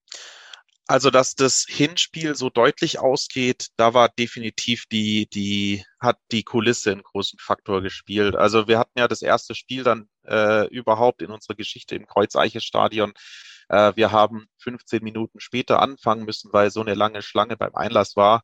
Also, 0.91 1.11
dass 1.11 1.35
das 1.35 1.67
Hinspiel 1.69 2.35
so 2.35 2.49
deutlich 2.49 2.99
ausgeht, 2.99 3.69
da 3.77 3.93
war 3.93 4.09
definitiv 4.09 4.87
die, 4.91 5.29
die, 5.29 5.85
hat 6.01 6.17
die 6.33 6.45
Kulisse 6.45 6.93
einen 6.93 7.03
großen 7.03 7.39
Faktor 7.39 7.83
gespielt. 7.83 8.37
Also 8.37 8.69
wir 8.69 8.79
hatten 8.79 8.99
ja 8.99 9.07
das 9.07 9.21
erste 9.21 9.55
Spiel 9.55 9.85
dann 9.85 10.09
äh, 10.27 10.67
überhaupt 10.69 11.21
in 11.21 11.31
unserer 11.31 11.57
Geschichte 11.57 11.95
im 11.95 12.07
Kreuzeiche-Stadion. 12.07 13.13
Äh, 13.69 13.93
wir 13.97 14.13
haben 14.13 14.47
15 14.59 15.03
Minuten 15.03 15.41
später 15.41 15.81
anfangen 15.81 16.25
müssen, 16.25 16.53
weil 16.53 16.71
so 16.71 16.81
eine 16.81 16.95
lange 16.95 17.23
Schlange 17.23 17.57
beim 17.57 17.75
Einlass 17.75 18.17
war. 18.17 18.43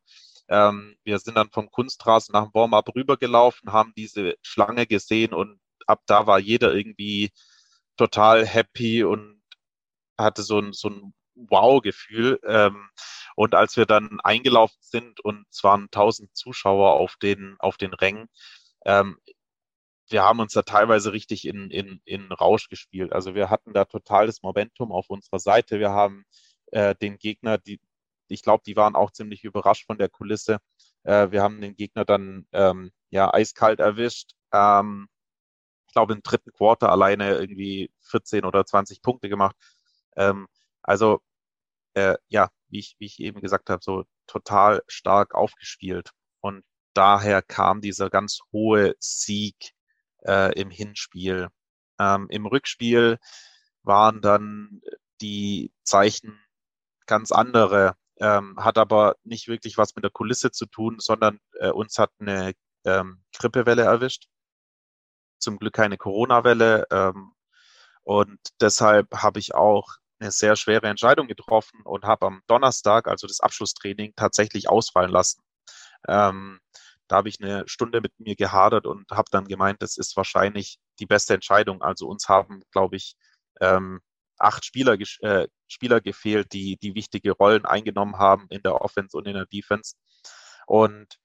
Ähm, 0.49 0.97
wir 1.04 1.19
sind 1.19 1.37
dann 1.37 1.50
vom 1.50 1.71
Kunstrasen 1.71 2.33
nach 2.33 2.45
dem 2.45 2.54
Warm-up 2.54 2.95
rübergelaufen, 2.95 3.73
haben 3.73 3.93
diese 3.97 4.37
Schlange 4.43 4.87
gesehen 4.87 5.33
und 5.35 5.59
ab 5.87 6.02
da 6.07 6.26
war 6.26 6.38
jeder 6.38 6.75
irgendwie 6.75 7.33
total 7.97 8.47
happy 8.47 9.04
und 9.04 9.43
hatte 10.19 10.43
so 10.43 10.59
ein, 10.59 10.73
so 10.73 10.88
ein 10.90 11.14
Wow-Gefühl. 11.35 12.40
Ähm, 12.47 12.88
und 13.37 13.54
als 13.54 13.76
wir 13.76 13.87
dann 13.87 14.21
eingelaufen 14.23 14.78
sind 14.81 15.21
und 15.21 15.47
es 15.50 15.64
waren 15.64 15.85
1000 15.85 16.35
Zuschauer 16.37 16.95
auf 16.95 17.16
den, 17.16 17.57
auf 17.59 17.76
den 17.76 17.95
Rängen, 17.95 18.28
ähm, 18.87 19.19
wir 20.08 20.23
haben 20.23 20.40
uns 20.40 20.52
da 20.52 20.62
teilweise 20.62 21.12
richtig 21.12 21.46
in, 21.46 21.70
in, 21.70 22.00
in 22.04 22.30
Rausch 22.32 22.68
gespielt. 22.68 23.12
Also 23.12 23.34
wir 23.34 23.50
hatten 23.50 23.73
da 23.73 23.84
totales 23.84 24.42
Momentum 24.42 24.92
auf 24.92 25.08
unserer 25.11 25.38
Seite. 25.38 25.78
Wir 25.80 25.90
haben 25.90 26.25
äh, 26.73 26.94
den 26.94 27.18
Gegner, 27.18 27.58
die, 27.58 27.80
ich 28.28 28.42
glaube, 28.42 28.62
die 28.66 28.76
waren 28.76 28.96
auch 28.96 29.11
ziemlich 29.12 29.44
überrascht 29.44 29.87
von 29.87 29.99
der 29.99 30.08
Kulisse. 30.08 30.58
Äh, 31.04 31.30
wir 31.30 31.42
haben 31.42 31.61
den 31.61 31.76
Gegner 31.76 32.04
dann 32.04 32.46
ähm, 32.52 32.92
ja 33.11 33.32
eiskalt 33.32 33.80
erwischt. 33.80 34.32
Ähm, 34.52 35.08
ich 35.88 35.94
glaube, 35.94 36.14
im 36.14 36.23
dritten 36.23 36.52
Quarter 36.52 36.90
alleine 36.90 37.37
irgendwie 37.37 37.90
14 38.02 38.44
oder 38.44 38.66
20 38.66 39.02
Punkte 39.02 39.28
gemacht. 39.28 39.56
Ähm, 40.16 40.49
also 40.82 41.20
äh, 41.94 42.16
ja, 42.28 42.50
wie 42.68 42.80
ich, 42.80 42.96
wie 42.99 43.06
ich 43.06 43.20
eben 43.20 43.40
gesagt 43.40 43.70
habe, 43.70 43.82
so 43.82 44.04
total 44.26 44.82
stark 44.88 45.34
aufgespielt. 45.34 46.11
Und 46.40 46.64
daher 46.94 47.42
kam 47.42 47.80
dieser 47.80 48.11
ganz 48.11 48.40
hohe 48.52 48.94
Sieg 48.99 49.73
äh, 50.26 50.52
im 50.61 50.71
Hinspiel. 50.71 51.49
Ähm, 51.99 52.26
Im 52.31 52.47
Rückspiel 52.47 53.19
waren 53.83 54.21
dann 54.21 54.81
die 55.21 55.73
Zeichen 55.85 56.38
ganz 57.07 57.33
andere, 57.33 57.97
ähm, 58.19 58.57
hat 58.59 58.78
aber 58.78 59.16
nicht 59.25 59.49
wirklich 59.49 59.78
was 59.78 59.95
mit 59.95 60.04
der 60.04 60.11
Kulisse 60.11 60.50
zu 60.50 60.66
tun, 60.66 60.97
sondern 60.99 61.38
äh, 61.61 61.71
uns 61.71 61.99
hat 61.99 62.11
eine 62.19 62.54
ähm, 62.85 63.23
Grippewelle 63.37 63.83
erwischt. 63.83 64.26
Zum 65.38 65.59
Glück 65.59 65.75
keine 65.75 65.99
Corona-Welle. 65.99 66.87
Ähm, 66.90 67.33
und 68.02 68.38
deshalb 68.61 69.14
habe 69.14 69.38
ich 69.40 69.54
auch 69.54 69.97
eine 70.21 70.31
sehr 70.31 70.57
schwere 70.57 70.87
Entscheidung 70.88 71.26
getroffen 71.26 71.81
und 71.85 72.04
habe 72.04 72.26
am 72.26 72.43
Donnerstag, 72.47 73.09
also 73.09 73.26
das 73.26 73.40
Abschlusstraining, 73.40 74.12
tatsächlich 74.16 74.69
ausfallen 74.69 75.11
lassen. 75.11 75.43
Ähm, 76.09 76.61
da 77.14 77.18
habe 77.18 77.28
ich 77.28 77.40
eine 77.40 77.62
Stunde 77.68 78.00
mit 78.00 78.12
mir 78.18 78.35
gehadert 78.35 78.87
und 78.87 79.09
habe 79.12 79.28
dann 79.30 79.47
gemeint, 79.47 79.80
das 79.83 79.97
ist 79.97 80.16
wahrscheinlich 80.16 80.78
die 80.99 81.06
beste 81.06 81.33
Entscheidung. 81.35 81.80
Also 81.80 82.09
uns 82.09 82.28
haben, 82.28 82.62
glaube 82.73 82.97
ich, 82.97 83.14
ähm, 83.61 84.00
acht 84.37 84.64
Spieler, 84.64 84.99
äh, 85.21 85.47
Spieler 85.68 86.00
gefehlt, 86.00 86.52
die, 86.52 86.76
die 86.76 86.97
wichtige 86.97 87.30
Rollen 87.30 87.66
eingenommen 87.66 88.18
haben 88.18 88.49
in 88.50 88.62
der 88.62 88.80
Offense 88.80 89.16
und 89.16 89.28
in 89.28 89.35
der 89.35 89.47
Defense. 89.47 89.94
Und 90.66 91.21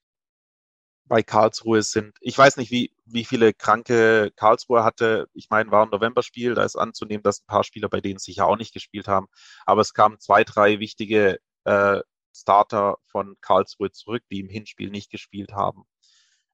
bei 1.05 1.24
Karlsruhe 1.24 1.81
sind, 1.81 2.15
ich 2.22 2.38
weiß 2.38 2.58
nicht, 2.58 2.69
wie, 2.69 2.93
wie 3.05 3.25
viele 3.25 3.51
Kranke 3.55 4.31
Karlsruhe 4.36 4.84
hatte. 4.84 5.27
Ich 5.34 5.50
meine, 5.50 5.72
war 5.72 5.88
ein 5.88 5.89
Novemberspiel, 5.89 6.53
da 6.53 6.65
ist 6.65 6.75
anzunehmen, 6.75 7.24
dass 7.24 7.41
ein 7.41 7.48
paar 7.48 7.63
Spieler 7.63 7.89
bei 7.89 8.00
denen 8.00 8.19
sicher 8.19 8.46
auch 8.46 8.58
nicht 8.58 8.75
gespielt 8.75 9.08
haben. 9.08 9.25
Aber 9.65 9.81
es 9.81 9.96
kamen 9.96 10.19
zwei, 10.19 10.43
drei 10.43 10.79
wichtige 10.79 11.39
äh, 11.63 12.01
Starter 12.41 12.98
von 13.05 13.36
Karlsruhe 13.41 13.91
zurück, 13.91 14.24
die 14.31 14.39
im 14.39 14.50
Hinspiel 14.50 14.89
nicht 14.89 15.12
gespielt 15.12 15.53
haben. 15.53 15.84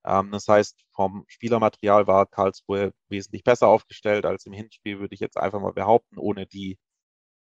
Ähm, 0.06 0.32
das 0.32 0.48
heißt, 0.48 0.78
vom 0.92 1.26
Spielermaterial 1.28 2.08
war 2.08 2.26
Karlsruhe 2.28 2.94
wesentlich 3.10 3.44
besser 3.44 3.68
aufgestellt 3.68 4.26
als 4.26 4.46
im 4.46 4.54
Hinspiel, 4.54 5.00
würde 5.00 5.16
ich 5.16 5.20
jetzt 5.22 5.38
einfach 5.38 5.60
mal 5.60 5.74
behaupten, 5.74 6.18
ohne 6.18 6.46
die 6.48 6.78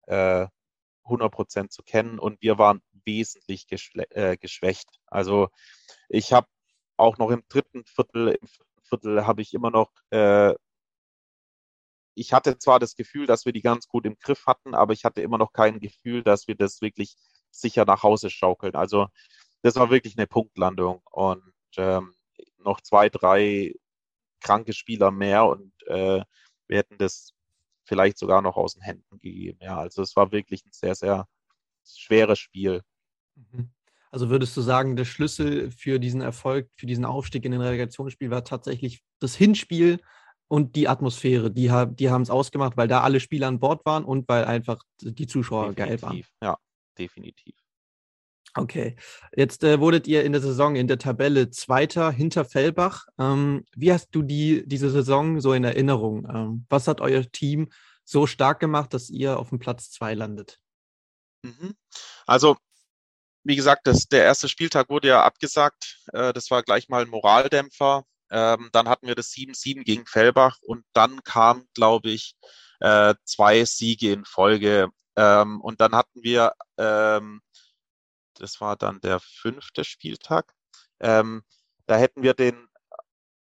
äh, 0.06 0.46
100% 1.04 1.70
zu 1.70 1.82
kennen. 1.82 2.18
Und 2.18 2.42
wir 2.42 2.58
waren 2.58 2.82
wesentlich 3.04 3.66
äh, 4.10 4.36
geschwächt. 4.36 4.88
Also 5.06 5.48
ich 6.08 6.32
habe 6.32 6.48
auch 6.96 7.18
noch 7.18 7.30
im 7.30 7.42
dritten 7.48 7.84
Viertel, 7.86 8.28
im 8.40 8.46
vierten 8.48 8.82
Viertel 8.82 9.26
habe 9.26 9.42
ich 9.42 9.54
immer 9.54 9.70
noch, 9.70 9.90
äh, 10.10 10.54
ich 12.14 12.32
hatte 12.32 12.58
zwar 12.58 12.78
das 12.78 12.94
Gefühl, 12.96 13.26
dass 13.26 13.46
wir 13.46 13.52
die 13.52 13.62
ganz 13.62 13.88
gut 13.88 14.04
im 14.06 14.16
Griff 14.18 14.46
hatten, 14.46 14.74
aber 14.74 14.92
ich 14.92 15.04
hatte 15.04 15.22
immer 15.22 15.38
noch 15.38 15.52
kein 15.52 15.80
Gefühl, 15.80 16.22
dass 16.22 16.48
wir 16.48 16.54
das 16.56 16.82
wirklich 16.82 17.16
sicher 17.50 17.84
nach 17.84 18.02
Hause 18.02 18.30
schaukeln. 18.30 18.74
Also 18.74 19.08
das 19.62 19.76
war 19.76 19.90
wirklich 19.90 20.16
eine 20.16 20.26
Punktlandung 20.26 21.02
und 21.10 21.52
ähm, 21.76 22.14
noch 22.58 22.80
zwei, 22.80 23.08
drei 23.08 23.74
kranke 24.40 24.72
Spieler 24.72 25.10
mehr 25.10 25.46
und 25.46 25.72
äh, 25.86 26.22
wir 26.66 26.78
hätten 26.78 26.98
das 26.98 27.32
vielleicht 27.84 28.18
sogar 28.18 28.42
noch 28.42 28.56
aus 28.56 28.74
den 28.74 28.82
Händen 28.82 29.18
gegeben. 29.18 29.58
Ja, 29.60 29.78
also 29.78 30.02
es 30.02 30.16
war 30.16 30.32
wirklich 30.32 30.64
ein 30.64 30.72
sehr, 30.72 30.94
sehr 30.94 31.26
schweres 31.84 32.38
Spiel. 32.38 32.82
Mhm. 33.34 33.70
Also 34.12 34.28
würdest 34.28 34.56
du 34.56 34.60
sagen, 34.60 34.96
der 34.96 35.04
Schlüssel 35.04 35.70
für 35.70 36.00
diesen 36.00 36.20
Erfolg, 36.20 36.68
für 36.76 36.86
diesen 36.86 37.04
Aufstieg 37.04 37.44
in 37.44 37.52
den 37.52 37.60
Relegationsspiel 37.60 38.30
war 38.30 38.44
tatsächlich 38.44 39.02
das 39.20 39.36
Hinspiel 39.36 40.00
und 40.48 40.74
die 40.74 40.88
Atmosphäre. 40.88 41.50
Die, 41.50 41.70
die 41.94 42.10
haben 42.10 42.22
es 42.22 42.30
ausgemacht, 42.30 42.76
weil 42.76 42.88
da 42.88 43.02
alle 43.02 43.20
Spieler 43.20 43.46
an 43.46 43.60
Bord 43.60 43.86
waren 43.86 44.04
und 44.04 44.28
weil 44.28 44.44
einfach 44.44 44.82
die 45.00 45.28
Zuschauer 45.28 45.74
definitiv, 45.74 46.00
geil 46.00 46.02
waren. 46.02 46.22
Ja, 46.42 46.58
definitiv. 46.98 47.54
Okay, 48.54 48.96
jetzt 49.36 49.62
äh, 49.62 49.78
wurdet 49.78 50.08
ihr 50.08 50.24
in 50.24 50.32
der 50.32 50.40
Saison 50.40 50.74
in 50.74 50.88
der 50.88 50.98
Tabelle 50.98 51.50
Zweiter 51.50 52.10
hinter 52.10 52.44
Fellbach. 52.44 53.06
Ähm, 53.18 53.64
wie 53.76 53.92
hast 53.92 54.08
du 54.10 54.22
die, 54.22 54.66
diese 54.66 54.90
Saison 54.90 55.40
so 55.40 55.52
in 55.52 55.62
Erinnerung? 55.62 56.26
Ähm, 56.28 56.66
was 56.68 56.88
hat 56.88 57.00
euer 57.00 57.22
Team 57.30 57.70
so 58.04 58.26
stark 58.26 58.58
gemacht, 58.58 58.92
dass 58.92 59.08
ihr 59.08 59.38
auf 59.38 59.50
dem 59.50 59.60
Platz 59.60 59.90
zwei 59.90 60.14
landet? 60.14 60.58
Mhm. 61.42 61.76
Also 62.26 62.56
wie 63.44 63.56
gesagt, 63.56 63.86
das, 63.86 64.06
der 64.06 64.24
erste 64.24 64.48
Spieltag 64.48 64.90
wurde 64.90 65.08
ja 65.08 65.22
abgesagt. 65.22 65.98
Äh, 66.12 66.32
das 66.32 66.50
war 66.50 66.62
gleich 66.62 66.88
mal 66.88 67.02
ein 67.02 67.08
Moraldämpfer. 67.08 68.04
Ähm, 68.30 68.68
dann 68.72 68.88
hatten 68.88 69.06
wir 69.06 69.14
das 69.14 69.30
7-7 69.30 69.82
gegen 69.84 70.06
Fellbach 70.06 70.58
und 70.62 70.84
dann 70.92 71.22
kam, 71.24 71.66
glaube 71.74 72.10
ich, 72.10 72.34
äh, 72.80 73.14
zwei 73.24 73.64
Siege 73.64 74.12
in 74.12 74.24
Folge. 74.24 74.88
Ähm, 75.16 75.60
und 75.60 75.80
dann 75.80 75.94
hatten 75.94 76.22
wir, 76.22 76.54
ähm, 76.78 77.42
das 78.34 78.60
war 78.60 78.76
dann 78.76 79.00
der 79.00 79.20
fünfte 79.20 79.84
Spieltag, 79.84 80.52
ähm, 81.00 81.42
da 81.86 81.96
hätten 81.96 82.22
wir 82.22 82.34
den, 82.34 82.68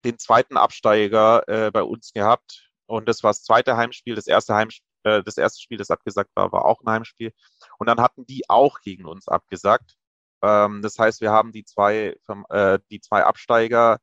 den 0.05 0.17
zweiten 0.17 0.57
Absteiger 0.57 1.47
äh, 1.47 1.71
bei 1.71 1.83
uns 1.83 2.11
gehabt. 2.13 2.71
Und 2.87 3.07
das 3.07 3.23
war 3.23 3.31
das 3.31 3.43
zweite 3.43 3.77
Heimspiel. 3.77 4.15
Das 4.15 4.27
erste 4.27 4.55
Heimspiel 4.55 4.89
äh, 5.03 5.23
das 5.23 5.37
erste 5.37 5.61
Spiel, 5.61 5.77
das 5.77 5.91
abgesagt 5.91 6.31
war, 6.35 6.51
war 6.51 6.65
auch 6.65 6.81
ein 6.81 6.89
Heimspiel. 6.89 7.33
Und 7.77 7.87
dann 7.87 8.01
hatten 8.01 8.25
die 8.25 8.49
auch 8.49 8.81
gegen 8.81 9.05
uns 9.05 9.27
abgesagt. 9.27 9.95
Ähm, 10.41 10.81
das 10.81 10.97
heißt, 10.99 11.21
wir 11.21 11.31
haben 11.31 11.51
die 11.51 11.65
zwei, 11.65 12.15
äh, 12.49 12.79
die 12.91 13.01
zwei 13.01 13.23
Absteiger 13.25 13.99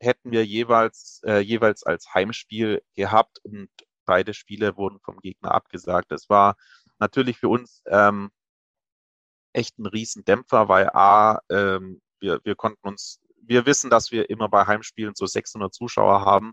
hätten 0.00 0.30
wir 0.32 0.44
jeweils, 0.46 1.20
äh, 1.24 1.40
jeweils 1.40 1.84
als 1.84 2.14
Heimspiel 2.14 2.82
gehabt 2.94 3.38
und 3.44 3.68
beide 4.06 4.34
Spiele 4.34 4.76
wurden 4.76 5.00
vom 5.00 5.18
Gegner 5.20 5.52
abgesagt. 5.52 6.12
Das 6.12 6.28
war 6.30 6.56
natürlich 6.98 7.38
für 7.38 7.48
uns 7.48 7.82
ähm, 7.86 8.30
echt 9.52 9.78
ein 9.78 9.86
Riesendämpfer, 9.86 10.68
weil 10.68 10.90
A, 10.90 11.40
ähm, 11.50 12.00
wir, 12.20 12.40
wir 12.44 12.54
konnten 12.54 12.86
uns, 12.86 13.20
wir 13.42 13.66
wissen, 13.66 13.90
dass 13.90 14.10
wir 14.10 14.30
immer 14.30 14.48
bei 14.48 14.66
Heimspielen 14.66 15.14
so 15.14 15.26
600 15.26 15.72
Zuschauer 15.72 16.24
haben. 16.24 16.52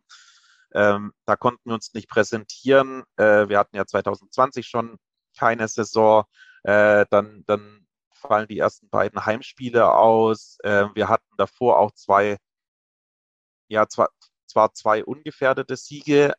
Ähm, 0.73 1.13
da 1.25 1.35
konnten 1.35 1.69
wir 1.69 1.73
uns 1.75 1.93
nicht 1.93 2.09
präsentieren. 2.09 3.03
Äh, 3.17 3.49
wir 3.49 3.59
hatten 3.59 3.75
ja 3.75 3.85
2020 3.85 4.67
schon 4.67 4.97
keine 5.37 5.67
Saison. 5.67 6.25
Äh, 6.63 7.05
dann, 7.09 7.43
dann 7.45 7.85
fallen 8.11 8.47
die 8.47 8.59
ersten 8.59 8.89
beiden 8.89 9.25
Heimspiele 9.25 9.91
aus. 9.93 10.57
Äh, 10.63 10.87
wir 10.95 11.09
hatten 11.09 11.29
davor 11.37 11.79
auch 11.79 11.91
zwei, 11.91 12.37
ja, 13.67 13.87
zwar, 13.87 14.09
zwar 14.47 14.73
zwei 14.73 15.03
ungefährdete 15.05 15.75
Siege, 15.77 16.33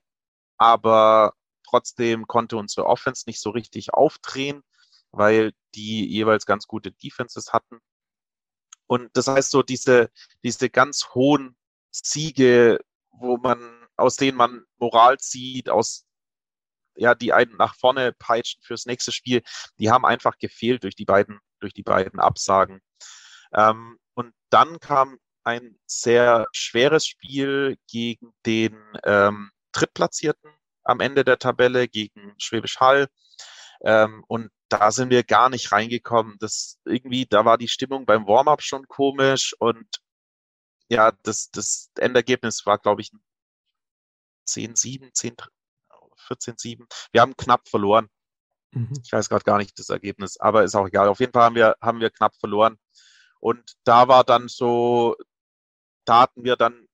aber 0.58 1.32
trotzdem 1.68 2.26
konnte 2.26 2.56
unsere 2.56 2.86
Offense 2.86 3.24
nicht 3.26 3.40
so 3.40 3.50
richtig 3.50 3.92
aufdrehen, 3.92 4.62
weil 5.10 5.52
die 5.74 6.06
jeweils 6.06 6.46
ganz 6.46 6.66
gute 6.66 6.92
Defenses 6.92 7.52
hatten. 7.52 7.80
Und 8.86 9.16
das 9.16 9.26
heißt 9.28 9.50
so, 9.50 9.62
diese, 9.62 10.10
diese 10.44 10.70
ganz 10.70 11.08
hohen 11.14 11.56
Siege, 11.90 12.78
wo 13.10 13.36
man, 13.36 13.86
aus 13.96 14.16
denen 14.16 14.36
man 14.36 14.64
Moral 14.78 15.18
zieht, 15.18 15.68
aus, 15.68 16.06
ja, 16.96 17.14
die 17.14 17.32
einen 17.32 17.56
nach 17.56 17.74
vorne 17.74 18.12
peitschen 18.12 18.62
fürs 18.62 18.86
nächste 18.86 19.12
Spiel, 19.12 19.42
die 19.78 19.90
haben 19.90 20.04
einfach 20.04 20.38
gefehlt 20.38 20.84
durch 20.84 20.94
die 20.94 21.04
beiden, 21.04 21.40
durch 21.60 21.72
die 21.72 21.82
beiden 21.82 22.20
Absagen. 22.20 22.80
Ähm, 23.52 23.98
und 24.14 24.34
dann 24.50 24.78
kam 24.80 25.18
ein 25.44 25.78
sehr 25.86 26.46
schweres 26.52 27.06
Spiel 27.06 27.76
gegen 27.88 28.32
den 28.44 28.76
ähm, 29.04 29.50
Drittplatzierten 29.72 30.50
am 30.86 31.00
Ende 31.00 31.24
der 31.24 31.38
Tabelle, 31.38 31.88
gegen 31.88 32.34
Schwäbisch 32.38 32.80
Hall. 32.80 33.08
Ähm, 33.82 34.24
und 34.28 34.50
da 34.68 34.90
sind 34.90 35.10
wir 35.10 35.24
gar 35.24 35.50
nicht 35.50 35.72
reingekommen. 35.72 36.36
Das 36.40 36.78
irgendwie, 36.84 37.26
da 37.26 37.44
war 37.44 37.58
die 37.58 37.68
Stimmung 37.68 38.06
beim 38.06 38.26
Warm-up 38.26 38.62
schon 38.62 38.88
komisch 38.88 39.54
und 39.58 39.86
ja, 40.88 41.12
das, 41.22 41.50
das 41.50 41.90
Endergebnis 41.96 42.64
war, 42.64 42.78
glaube 42.78 43.02
ich, 43.02 43.10
10-7, 44.48 45.12
10, 45.12 45.36
14-7. 46.28 46.86
Wir 47.12 47.20
haben 47.20 47.36
knapp 47.36 47.68
verloren. 47.68 48.08
Mhm. 48.72 48.92
Ich 49.04 49.12
weiß 49.12 49.28
gerade 49.28 49.44
gar 49.44 49.58
nicht 49.58 49.78
das 49.78 49.88
Ergebnis, 49.88 50.38
aber 50.38 50.64
ist 50.64 50.76
auch 50.76 50.86
egal. 50.86 51.08
Auf 51.08 51.20
jeden 51.20 51.32
Fall 51.32 51.42
haben 51.42 51.56
wir, 51.56 51.76
haben 51.80 52.00
wir 52.00 52.10
knapp 52.10 52.36
verloren. 52.36 52.78
Und 53.40 53.74
da 53.84 54.08
war 54.08 54.24
dann 54.24 54.48
so, 54.48 55.16
da 56.04 56.22
hatten 56.22 56.44
wir 56.44 56.56
dann 56.56 56.85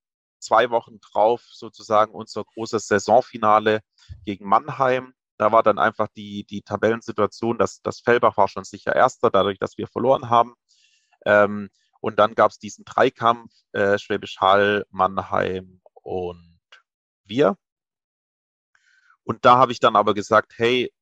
zwei 0.43 0.71
Wochen 0.71 1.01
drauf 1.01 1.43
sozusagen 1.53 2.13
unser 2.13 2.45
großes 2.45 2.87
Saisonfinale 2.87 3.81
gegen 4.25 4.47
Mannheim. 4.47 5.15
Da 5.39 5.53
war 5.53 5.63
dann 5.63 5.79
einfach 5.79 6.09
die, 6.17 6.45
die 6.45 6.63
Tabellensituation, 6.63 7.59
dass 7.59 7.81
das 7.83 8.01
Fellbach 8.01 8.37
war 8.37 8.49
schon 8.49 8.65
sicher 8.65 8.95
Erster, 8.95 9.31
dadurch, 9.31 9.59
dass 9.59 9.79
wir 9.79 9.89
verloren 9.89 10.31
haben. 10.31 10.55
Ähm, 11.25 11.71
und 12.01 12.19
dann 12.19 12.35
gab 12.35 12.51
es 12.51 12.59
diesen 12.59 12.85
Dreikampf, 12.85 13.53
äh, 13.73 13.99
Schwäbisch 13.99 14.41
Hall, 14.41 14.85
Mannheim 14.91 15.81
und 15.95 16.59
wir. 17.25 17.57
Und 19.25 19.45
da 19.45 19.57
habe 19.57 19.73
ich 19.73 19.81
dann 19.81 19.97
aber 19.97 20.15
gesagt, 20.15 20.55
hey, 20.57 20.93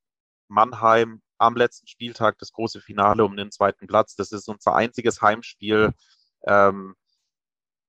Mannheim 0.48 1.22
am 1.38 1.56
letzten 1.56 1.86
Spieltag 1.86 2.38
das 2.38 2.52
große 2.52 2.80
Finale 2.80 3.24
um 3.24 3.36
den 3.36 3.50
zweiten 3.50 3.86
Platz, 3.86 4.14
das 4.14 4.30
ist 4.30 4.48
unser 4.48 4.74
einziges 4.74 5.22
Heimspiel. 5.22 5.94
Ähm, 6.46 6.94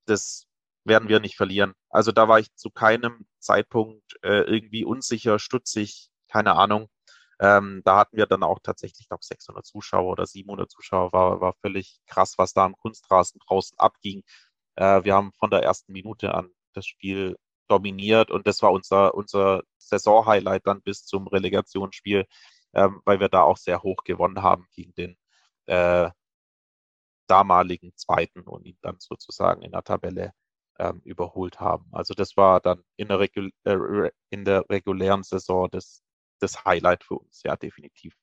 das 0.05 0.47
werden 0.83 1.09
wir 1.09 1.19
nicht 1.19 1.35
verlieren. 1.35 1.73
Also 1.89 2.11
da 2.11 2.27
war 2.27 2.39
ich 2.39 2.53
zu 2.55 2.69
keinem 2.69 3.25
Zeitpunkt 3.39 4.17
äh, 4.23 4.41
irgendwie 4.41 4.85
unsicher, 4.85 5.39
stutzig, 5.39 6.09
keine 6.27 6.55
Ahnung. 6.55 6.89
Ähm, 7.39 7.81
da 7.85 7.97
hatten 7.97 8.17
wir 8.17 8.27
dann 8.27 8.43
auch 8.43 8.59
tatsächlich, 8.61 9.07
glaube 9.07 9.23
600 9.23 9.65
Zuschauer 9.65 10.11
oder 10.11 10.25
700 10.27 10.69
Zuschauer, 10.69 11.11
war, 11.13 11.41
war 11.41 11.53
völlig 11.61 11.99
krass, 12.07 12.35
was 12.37 12.53
da 12.53 12.65
am 12.65 12.75
Kunstrasen 12.77 13.39
draußen 13.47 13.77
abging. 13.79 14.23
Äh, 14.75 15.03
wir 15.03 15.15
haben 15.15 15.33
von 15.33 15.49
der 15.51 15.63
ersten 15.63 15.91
Minute 15.91 16.33
an 16.35 16.49
das 16.73 16.85
Spiel 16.85 17.37
dominiert 17.67 18.31
und 18.31 18.47
das 18.47 18.61
war 18.61 18.71
unser, 18.71 19.15
unser 19.15 19.63
Saison-Highlight 19.77 20.67
dann 20.67 20.81
bis 20.83 21.05
zum 21.05 21.27
Relegationsspiel, 21.27 22.25
ähm, 22.73 23.01
weil 23.05 23.19
wir 23.19 23.29
da 23.29 23.43
auch 23.43 23.57
sehr 23.57 23.83
hoch 23.83 24.03
gewonnen 24.03 24.43
haben 24.43 24.67
gegen 24.75 24.93
den 24.95 25.17
äh, 25.67 26.09
damaligen 27.27 27.95
Zweiten 27.95 28.41
und 28.41 28.65
ihn 28.65 28.77
dann 28.81 28.97
sozusagen 28.99 29.61
in 29.63 29.71
der 29.71 29.83
Tabelle 29.83 30.33
ähm, 30.79 31.01
überholt 31.03 31.59
haben. 31.59 31.85
Also 31.91 32.13
das 32.13 32.37
war 32.37 32.59
dann 32.59 32.83
in 32.97 33.07
der, 33.07 33.19
Regul 33.19 33.51
äh, 33.63 34.09
in 34.29 34.45
der 34.45 34.69
regulären 34.69 35.23
Saison 35.23 35.69
das 35.71 36.03
das 36.41 36.65
Highlight 36.65 37.03
für 37.03 37.15
uns, 37.15 37.41
ja, 37.43 37.55
definitiv. 37.55 38.15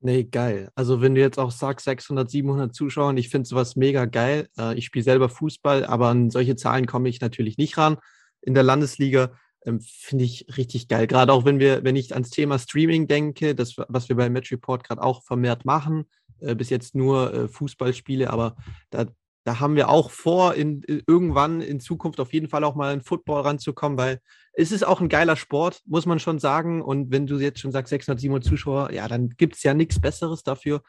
Nee, 0.00 0.24
geil. 0.24 0.70
Also 0.74 1.00
wenn 1.00 1.14
du 1.14 1.20
jetzt 1.20 1.38
auch 1.38 1.50
sagst, 1.50 1.84
600, 1.84 2.30
700 2.30 2.74
Zuschauer, 2.74 3.14
ich 3.14 3.30
finde 3.30 3.48
sowas 3.48 3.76
mega 3.76 4.04
geil. 4.04 4.48
Äh, 4.58 4.74
ich 4.76 4.84
spiele 4.84 5.04
selber 5.04 5.28
Fußball, 5.28 5.86
aber 5.86 6.08
an 6.08 6.30
solche 6.30 6.56
Zahlen 6.56 6.86
komme 6.86 7.08
ich 7.08 7.20
natürlich 7.20 7.56
nicht 7.56 7.78
ran. 7.78 7.96
In 8.42 8.54
der 8.54 8.64
Landesliga 8.64 9.32
ähm, 9.64 9.80
finde 9.80 10.24
ich 10.24 10.46
richtig 10.58 10.88
geil. 10.88 11.06
Gerade 11.06 11.32
auch 11.32 11.46
wenn 11.46 11.58
wir, 11.58 11.84
wenn 11.84 11.96
ich 11.96 12.12
ans 12.12 12.30
Thema 12.30 12.58
Streaming 12.58 13.06
denke, 13.06 13.54
das, 13.54 13.76
was 13.88 14.08
wir 14.10 14.16
bei 14.16 14.28
Match 14.28 14.52
Report 14.52 14.84
gerade 14.84 15.02
auch 15.02 15.22
vermehrt 15.22 15.64
machen, 15.64 16.04
äh, 16.40 16.54
bis 16.54 16.68
jetzt 16.68 16.94
nur 16.94 17.32
äh, 17.32 17.48
Fußballspiele, 17.48 18.28
aber 18.28 18.56
da, 18.90 19.06
da 19.44 19.60
haben 19.60 19.76
wir 19.76 19.88
auch 19.88 20.10
vor, 20.10 20.54
in, 20.54 20.82
irgendwann 21.06 21.60
in 21.60 21.80
Zukunft 21.80 22.18
auf 22.20 22.32
jeden 22.32 22.48
Fall 22.48 22.64
auch 22.64 22.74
mal 22.74 22.92
in 22.92 23.02
Football 23.02 23.42
ranzukommen, 23.42 23.98
weil 23.98 24.20
es 24.54 24.72
ist 24.72 24.84
auch 24.84 25.00
ein 25.00 25.08
geiler 25.08 25.36
Sport, 25.36 25.82
muss 25.86 26.06
man 26.06 26.18
schon 26.18 26.38
sagen. 26.38 26.82
Und 26.82 27.10
wenn 27.10 27.26
du 27.26 27.38
jetzt 27.38 27.60
schon 27.60 27.72
sagst, 27.72 27.90
600, 27.90 28.20
700 28.20 28.44
Zuschauer, 28.44 28.92
ja, 28.92 29.06
dann 29.06 29.30
gibt 29.30 29.56
es 29.56 29.62
ja 29.62 29.74
nichts 29.74 30.00
Besseres 30.00 30.42
dafür. 30.42 30.82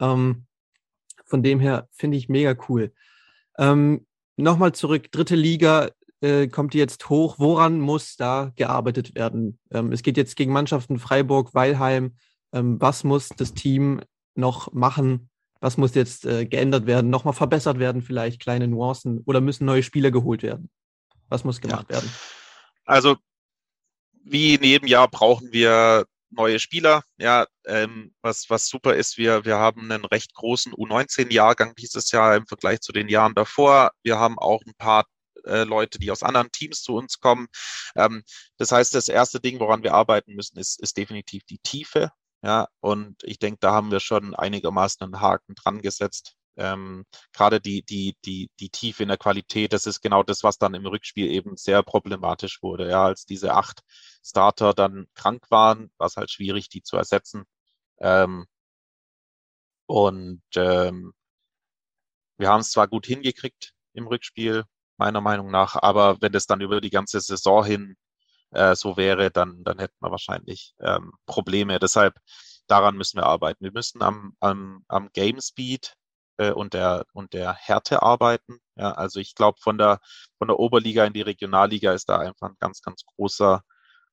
Ähm, 0.00 0.46
von 1.24 1.42
dem 1.42 1.60
her 1.60 1.88
finde 1.92 2.16
ich 2.16 2.28
mega 2.28 2.56
cool. 2.68 2.92
Ähm, 3.58 4.06
Nochmal 4.40 4.72
zurück, 4.72 5.12
dritte 5.12 5.36
Liga 5.36 5.90
äh, 6.22 6.48
kommt 6.48 6.74
jetzt 6.74 7.10
hoch. 7.10 7.38
Woran 7.38 7.78
muss 7.78 8.16
da 8.16 8.52
gearbeitet 8.56 9.14
werden? 9.14 9.58
Ähm, 9.70 9.92
es 9.92 10.02
geht 10.02 10.16
jetzt 10.16 10.34
gegen 10.34 10.52
Mannschaften 10.52 10.98
Freiburg, 10.98 11.54
Weilheim. 11.54 12.16
Ähm, 12.52 12.80
was 12.80 13.04
muss 13.04 13.28
das 13.28 13.52
Team 13.52 14.00
noch 14.34 14.72
machen, 14.72 15.29
was 15.60 15.76
muss 15.76 15.94
jetzt 15.94 16.24
äh, 16.26 16.46
geändert 16.46 16.86
werden, 16.86 17.10
nochmal 17.10 17.34
verbessert 17.34 17.78
werden, 17.78 18.02
vielleicht 18.02 18.40
kleine 18.40 18.66
Nuancen 18.66 19.22
oder 19.26 19.40
müssen 19.40 19.66
neue 19.66 19.82
Spieler 19.82 20.10
geholt 20.10 20.42
werden? 20.42 20.70
Was 21.28 21.44
muss 21.44 21.60
gemacht 21.60 21.86
ja. 21.90 21.96
werden? 21.96 22.10
Also, 22.84 23.16
wie 24.24 24.54
in 24.54 24.64
jedem 24.64 24.88
Jahr 24.88 25.08
brauchen 25.08 25.52
wir 25.52 26.06
neue 26.30 26.58
Spieler. 26.58 27.02
Ja, 27.18 27.46
ähm, 27.66 28.14
was, 28.22 28.48
was 28.48 28.68
super 28.68 28.94
ist, 28.94 29.18
wir, 29.18 29.44
wir 29.44 29.56
haben 29.56 29.90
einen 29.90 30.04
recht 30.04 30.34
großen 30.34 30.72
U19-Jahrgang 30.72 31.74
dieses 31.74 32.10
Jahr 32.12 32.36
im 32.36 32.46
Vergleich 32.46 32.80
zu 32.80 32.92
den 32.92 33.08
Jahren 33.08 33.34
davor. 33.34 33.90
Wir 34.02 34.18
haben 34.18 34.38
auch 34.38 34.62
ein 34.66 34.74
paar 34.76 35.04
äh, 35.44 35.64
Leute, 35.64 35.98
die 35.98 36.10
aus 36.10 36.22
anderen 36.22 36.50
Teams 36.52 36.82
zu 36.82 36.94
uns 36.94 37.18
kommen. 37.18 37.48
Ähm, 37.96 38.22
das 38.58 38.72
heißt, 38.72 38.94
das 38.94 39.08
erste 39.08 39.40
Ding, 39.40 39.60
woran 39.60 39.82
wir 39.82 39.94
arbeiten 39.94 40.34
müssen, 40.34 40.58
ist, 40.58 40.80
ist 40.80 40.96
definitiv 40.96 41.44
die 41.44 41.58
Tiefe. 41.58 42.10
Ja, 42.42 42.68
und 42.80 43.22
ich 43.24 43.38
denke, 43.38 43.58
da 43.60 43.72
haben 43.72 43.90
wir 43.90 44.00
schon 44.00 44.34
einigermaßen 44.34 45.04
einen 45.04 45.20
Haken 45.20 45.54
dran 45.54 45.82
gesetzt. 45.82 46.36
Ähm, 46.56 47.04
Gerade 47.32 47.60
die, 47.60 47.82
die, 47.82 48.16
die, 48.24 48.50
die 48.58 48.70
Tiefe 48.70 49.02
in 49.02 49.08
der 49.08 49.18
Qualität, 49.18 49.72
das 49.72 49.86
ist 49.86 50.00
genau 50.00 50.22
das, 50.22 50.42
was 50.42 50.58
dann 50.58 50.74
im 50.74 50.86
Rückspiel 50.86 51.30
eben 51.30 51.56
sehr 51.56 51.82
problematisch 51.82 52.62
wurde. 52.62 52.88
Ja, 52.88 53.04
als 53.04 53.26
diese 53.26 53.54
acht 53.54 53.82
Starter 54.24 54.74
dann 54.74 55.06
krank 55.14 55.50
waren, 55.50 55.90
war 55.98 56.06
es 56.06 56.16
halt 56.16 56.30
schwierig, 56.30 56.68
die 56.68 56.82
zu 56.82 56.96
ersetzen. 56.96 57.44
Ähm, 57.98 58.46
und 59.86 60.42
ähm, 60.56 61.12
wir 62.38 62.48
haben 62.48 62.60
es 62.60 62.70
zwar 62.70 62.88
gut 62.88 63.06
hingekriegt 63.06 63.72
im 63.92 64.06
Rückspiel, 64.06 64.64
meiner 64.96 65.20
Meinung 65.20 65.50
nach, 65.50 65.76
aber 65.76 66.20
wenn 66.20 66.34
es 66.34 66.46
dann 66.46 66.60
über 66.60 66.80
die 66.80 66.90
ganze 66.90 67.20
Saison 67.20 67.64
hin 67.64 67.96
äh, 68.52 68.74
so 68.74 68.96
wäre, 68.96 69.30
dann, 69.30 69.62
dann 69.64 69.78
hätten 69.78 69.96
wir 70.00 70.10
wahrscheinlich 70.10 70.74
ähm, 70.80 71.12
Probleme. 71.26 71.78
Deshalb 71.78 72.14
daran 72.66 72.96
müssen 72.96 73.18
wir 73.18 73.26
arbeiten. 73.26 73.64
Wir 73.64 73.72
müssen 73.72 74.02
am, 74.02 74.34
am, 74.40 74.84
am 74.88 75.10
Game 75.12 75.40
Speed 75.40 75.94
äh, 76.38 76.52
und, 76.52 76.74
der, 76.74 77.04
und 77.12 77.32
der 77.32 77.54
Härte 77.54 78.02
arbeiten. 78.02 78.60
Ja, 78.76 78.92
also 78.92 79.20
ich 79.20 79.34
glaube, 79.34 79.58
von 79.60 79.78
der, 79.78 80.00
von 80.38 80.48
der 80.48 80.58
Oberliga 80.58 81.04
in 81.04 81.12
die 81.12 81.22
Regionalliga 81.22 81.92
ist 81.92 82.08
da 82.08 82.18
einfach 82.18 82.48
ein 82.48 82.56
ganz, 82.58 82.80
ganz 82.82 83.04
großer, 83.04 83.62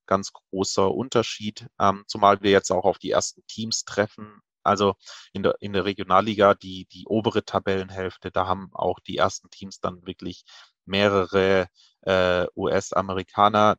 ganz 0.05 0.33
großer 0.33 0.91
Unterschied, 0.93 1.67
ähm, 1.79 2.03
zumal 2.07 2.41
wir 2.41 2.51
jetzt 2.51 2.71
auch 2.71 2.85
auf 2.85 2.99
die 2.99 3.11
ersten 3.11 3.45
Teams 3.47 3.85
treffen. 3.85 4.41
Also 4.63 4.95
in 5.33 5.43
der, 5.43 5.55
in 5.61 5.73
der 5.73 5.85
Regionalliga, 5.85 6.53
die, 6.53 6.87
die 6.91 7.05
obere 7.07 7.45
Tabellenhälfte, 7.45 8.31
da 8.31 8.47
haben 8.47 8.69
auch 8.73 8.99
die 8.99 9.17
ersten 9.17 9.49
Teams 9.49 9.79
dann 9.79 10.05
wirklich 10.05 10.43
mehrere 10.85 11.67
äh, 12.01 12.47
US-Amerikaner, 12.55 13.77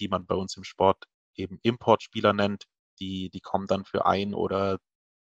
die 0.00 0.08
man 0.08 0.26
bei 0.26 0.34
uns 0.34 0.56
im 0.56 0.64
Sport 0.64 1.04
eben 1.34 1.58
Importspieler 1.62 2.32
nennt. 2.32 2.64
Die, 3.00 3.30
die 3.30 3.40
kommen 3.40 3.66
dann 3.66 3.84
für 3.84 4.06
ein 4.06 4.34
oder 4.34 4.78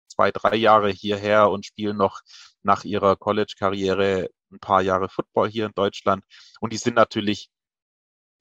zwei, 0.08 0.30
drei 0.30 0.56
Jahre 0.56 0.90
hierher 0.90 1.50
und 1.50 1.66
spielen 1.66 1.96
noch 1.96 2.20
nach 2.62 2.84
ihrer 2.84 3.16
College-Karriere 3.16 4.30
ein 4.52 4.60
paar 4.60 4.82
Jahre 4.82 5.08
Football 5.08 5.48
hier 5.48 5.66
in 5.66 5.72
Deutschland. 5.74 6.24
Und 6.60 6.72
die 6.72 6.78
sind 6.78 6.94
natürlich, 6.94 7.50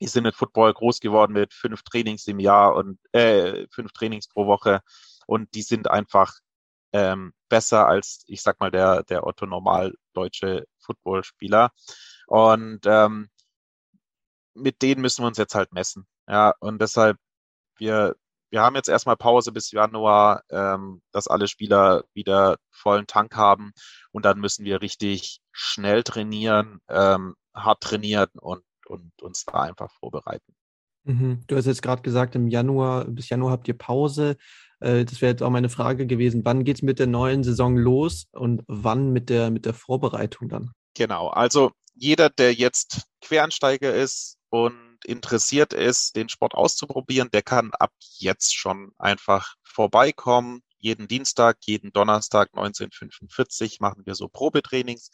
die 0.02 0.08
sind 0.08 0.24
mit 0.24 0.36
Football 0.36 0.74
groß 0.74 1.00
geworden 1.00 1.34
mit 1.34 1.54
fünf 1.54 1.84
Trainings 1.84 2.28
im 2.28 2.40
Jahr 2.40 2.76
und 2.76 3.00
äh, 3.14 3.68
fünf 3.72 3.92
Trainings 3.94 4.28
pro 4.28 4.46
Woche. 4.46 4.82
Und 5.28 5.54
die 5.56 5.64
sind 5.64 5.90
einfach 5.90 6.34
ähm, 6.94 7.34
besser 7.50 7.88
als, 7.88 8.24
ich 8.28 8.42
sag 8.42 8.60
mal, 8.60 8.72
der, 8.72 9.04
der 9.04 9.26
Otto 9.26 9.46
Normal 9.46 9.96
deutsche 10.14 10.66
Footballspieler. 10.80 11.72
Und 12.28 12.82
ähm, 12.86 13.30
mit 14.54 14.82
denen 14.82 15.02
müssen 15.02 15.24
wir 15.24 15.28
uns 15.28 15.38
jetzt 15.38 15.56
halt 15.56 15.74
messen. 15.74 16.08
Ja, 16.28 16.54
und 16.60 16.82
deshalb, 16.82 17.18
wir, 17.78 18.16
wir 18.50 18.62
haben 18.62 18.76
jetzt 18.76 18.90
erstmal 18.90 19.18
Pause 19.18 19.52
bis 19.52 19.72
Januar, 19.72 20.44
ähm, 20.50 21.02
dass 21.12 21.28
alle 21.28 21.48
Spieler 21.48 22.04
wieder 22.14 22.58
vollen 22.72 23.08
Tank 23.08 23.36
haben 23.36 23.74
und 24.12 24.26
dann 24.26 24.40
müssen 24.40 24.66
wir 24.66 24.82
richtig 24.82 25.40
schnell 25.52 26.04
trainieren, 26.04 26.80
ähm, 26.90 27.36
hart 27.54 27.82
trainieren 27.82 28.30
und, 28.40 28.64
und 28.88 29.12
uns 29.22 29.46
da 29.46 29.62
einfach 29.62 29.92
vorbereiten. 30.00 30.56
Mhm. 31.04 31.44
Du 31.48 31.56
hast 31.56 31.66
jetzt 31.66 31.84
gerade 31.84 32.02
gesagt, 32.02 32.36
im 32.36 32.48
Januar, 32.48 33.06
bis 33.06 33.30
Januar 33.30 33.52
habt 33.52 33.68
ihr 33.68 33.78
Pause. 33.78 34.38
Äh, 34.80 35.06
das 35.06 35.22
wäre 35.22 35.32
jetzt 35.32 35.44
auch 35.44 35.52
meine 35.52 35.70
Frage 35.70 36.08
gewesen. 36.08 36.44
Wann 36.44 36.64
geht 36.64 36.78
es 36.78 36.82
mit 36.82 37.00
der 37.00 37.08
neuen 37.08 37.44
Saison 37.44 37.78
los 37.78 38.28
und 38.32 38.64
wann 38.68 39.12
mit 39.12 39.30
der, 39.30 39.52
mit 39.52 39.66
der 39.66 39.74
Vorbereitung 39.74 40.50
dann? 40.50 40.72
Genau, 40.96 41.28
also 41.28 41.72
jeder, 41.94 42.30
der 42.30 42.54
jetzt 42.54 43.04
Quereinsteiger 43.22 43.94
ist 43.94 44.38
und 44.50 44.76
interessiert 45.06 45.74
ist, 45.74 46.16
den 46.16 46.30
Sport 46.30 46.54
auszuprobieren, 46.54 47.30
der 47.32 47.42
kann 47.42 47.72
ab 47.80 47.94
jetzt 48.18 48.56
schon 48.56 48.92
einfach 48.98 49.56
vorbeikommen. 49.64 50.62
Jeden 50.78 51.08
Dienstag, 51.08 51.58
jeden 51.66 51.92
Donnerstag 51.94 52.50
1945 52.54 53.80
machen 53.80 54.06
wir 54.06 54.16
so 54.16 54.28
Probetrainings, 54.28 55.10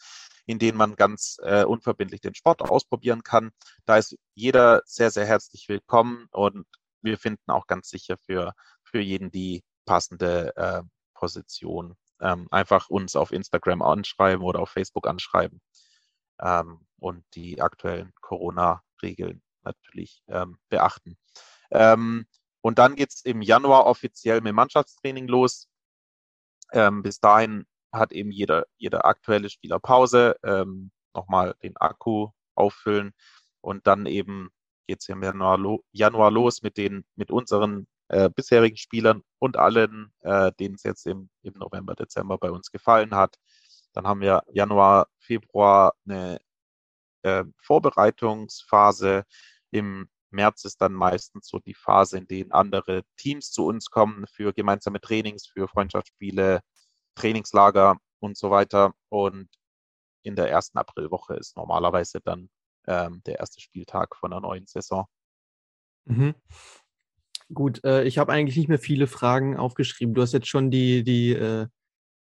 in 0.46 0.58
denen 0.58 0.76
man 0.76 0.96
ganz 0.96 1.36
äh, 1.42 1.64
unverbindlich 1.64 2.20
den 2.20 2.34
Sport 2.34 2.62
ausprobieren 2.62 3.22
kann. 3.22 3.50
Da 3.86 3.96
ist 3.96 4.16
jeder 4.34 4.82
sehr, 4.84 5.10
sehr 5.10 5.26
herzlich 5.26 5.68
willkommen 5.68 6.26
und 6.32 6.66
wir 7.00 7.18
finden 7.18 7.50
auch 7.50 7.66
ganz 7.66 7.88
sicher 7.88 8.16
für, 8.18 8.52
für 8.84 9.00
jeden 9.00 9.30
die 9.30 9.62
passende 9.86 10.56
äh, 10.56 10.82
Position. 11.14 11.94
Ähm, 12.20 12.48
einfach 12.50 12.88
uns 12.88 13.16
auf 13.16 13.32
Instagram 13.32 13.82
anschreiben 13.82 14.44
oder 14.44 14.60
auf 14.60 14.70
Facebook 14.70 15.08
anschreiben 15.08 15.60
ähm, 16.40 16.86
und 16.98 17.24
die 17.34 17.60
aktuellen 17.60 18.12
Corona-Regeln 18.20 19.42
natürlich 19.64 20.22
ähm, 20.28 20.58
beachten. 20.68 21.16
Ähm, 21.70 22.26
und 22.60 22.78
dann 22.78 22.96
geht 22.96 23.10
es 23.10 23.24
im 23.24 23.42
Januar 23.42 23.86
offiziell 23.86 24.40
mit 24.40 24.54
Mannschaftstraining 24.54 25.26
los. 25.28 25.68
Ähm, 26.72 27.02
bis 27.02 27.20
dahin 27.20 27.66
hat 27.92 28.12
eben 28.12 28.30
jeder, 28.30 28.66
jeder 28.78 29.04
aktuelle 29.04 29.50
Spieler 29.50 29.78
Pause, 29.78 30.36
ähm, 30.44 30.90
nochmal 31.14 31.54
den 31.62 31.76
Akku 31.76 32.30
auffüllen 32.54 33.12
und 33.60 33.86
dann 33.86 34.06
eben 34.06 34.50
geht 34.86 35.00
es 35.00 35.08
im 35.08 35.22
Januar, 35.22 35.58
lo 35.58 35.84
Januar, 35.92 36.30
los 36.30 36.62
mit 36.62 36.76
den, 36.76 37.04
mit 37.16 37.30
unseren 37.30 37.86
äh, 38.08 38.28
bisherigen 38.30 38.76
Spielern 38.76 39.22
und 39.38 39.56
allen, 39.56 40.12
äh, 40.20 40.52
denen 40.58 40.74
es 40.74 40.82
jetzt 40.82 41.06
im, 41.06 41.30
im 41.42 41.54
November, 41.54 41.94
Dezember 41.94 42.38
bei 42.38 42.50
uns 42.50 42.70
gefallen 42.70 43.14
hat. 43.14 43.36
Dann 43.92 44.06
haben 44.06 44.20
wir 44.20 44.42
Januar, 44.52 45.08
Februar 45.18 45.94
eine 46.06 46.38
äh, 47.22 47.44
Vorbereitungsphase. 47.58 49.24
Im 49.72 50.08
März 50.30 50.64
ist 50.64 50.80
dann 50.80 50.92
meistens 50.92 51.48
so 51.48 51.58
die 51.58 51.74
Phase, 51.74 52.18
in 52.18 52.26
denen 52.26 52.52
andere 52.52 53.02
Teams 53.16 53.50
zu 53.50 53.66
uns 53.66 53.90
kommen 53.90 54.26
für 54.26 54.52
gemeinsame 54.52 55.00
Trainings, 55.00 55.46
für 55.46 55.68
Freundschaftsspiele, 55.68 56.60
Trainingslager 57.14 57.96
und 58.20 58.36
so 58.36 58.50
weiter. 58.50 58.92
Und 59.08 59.48
in 60.22 60.36
der 60.36 60.50
ersten 60.50 60.78
Aprilwoche 60.78 61.34
ist 61.34 61.56
normalerweise 61.56 62.20
dann 62.20 62.48
ähm, 62.86 63.22
der 63.26 63.38
erste 63.38 63.60
Spieltag 63.60 64.16
von 64.16 64.30
der 64.30 64.40
neuen 64.40 64.66
Saison. 64.66 65.06
Mhm. 66.04 66.34
Gut, 67.52 67.84
äh, 67.84 68.04
ich 68.04 68.18
habe 68.18 68.32
eigentlich 68.32 68.56
nicht 68.56 68.68
mehr 68.68 68.78
viele 68.78 69.06
Fragen 69.06 69.56
aufgeschrieben. 69.56 70.14
Du 70.14 70.22
hast 70.22 70.32
jetzt 70.32 70.48
schon 70.48 70.70
die, 70.70 71.04
die, 71.04 71.32
äh, 71.32 71.66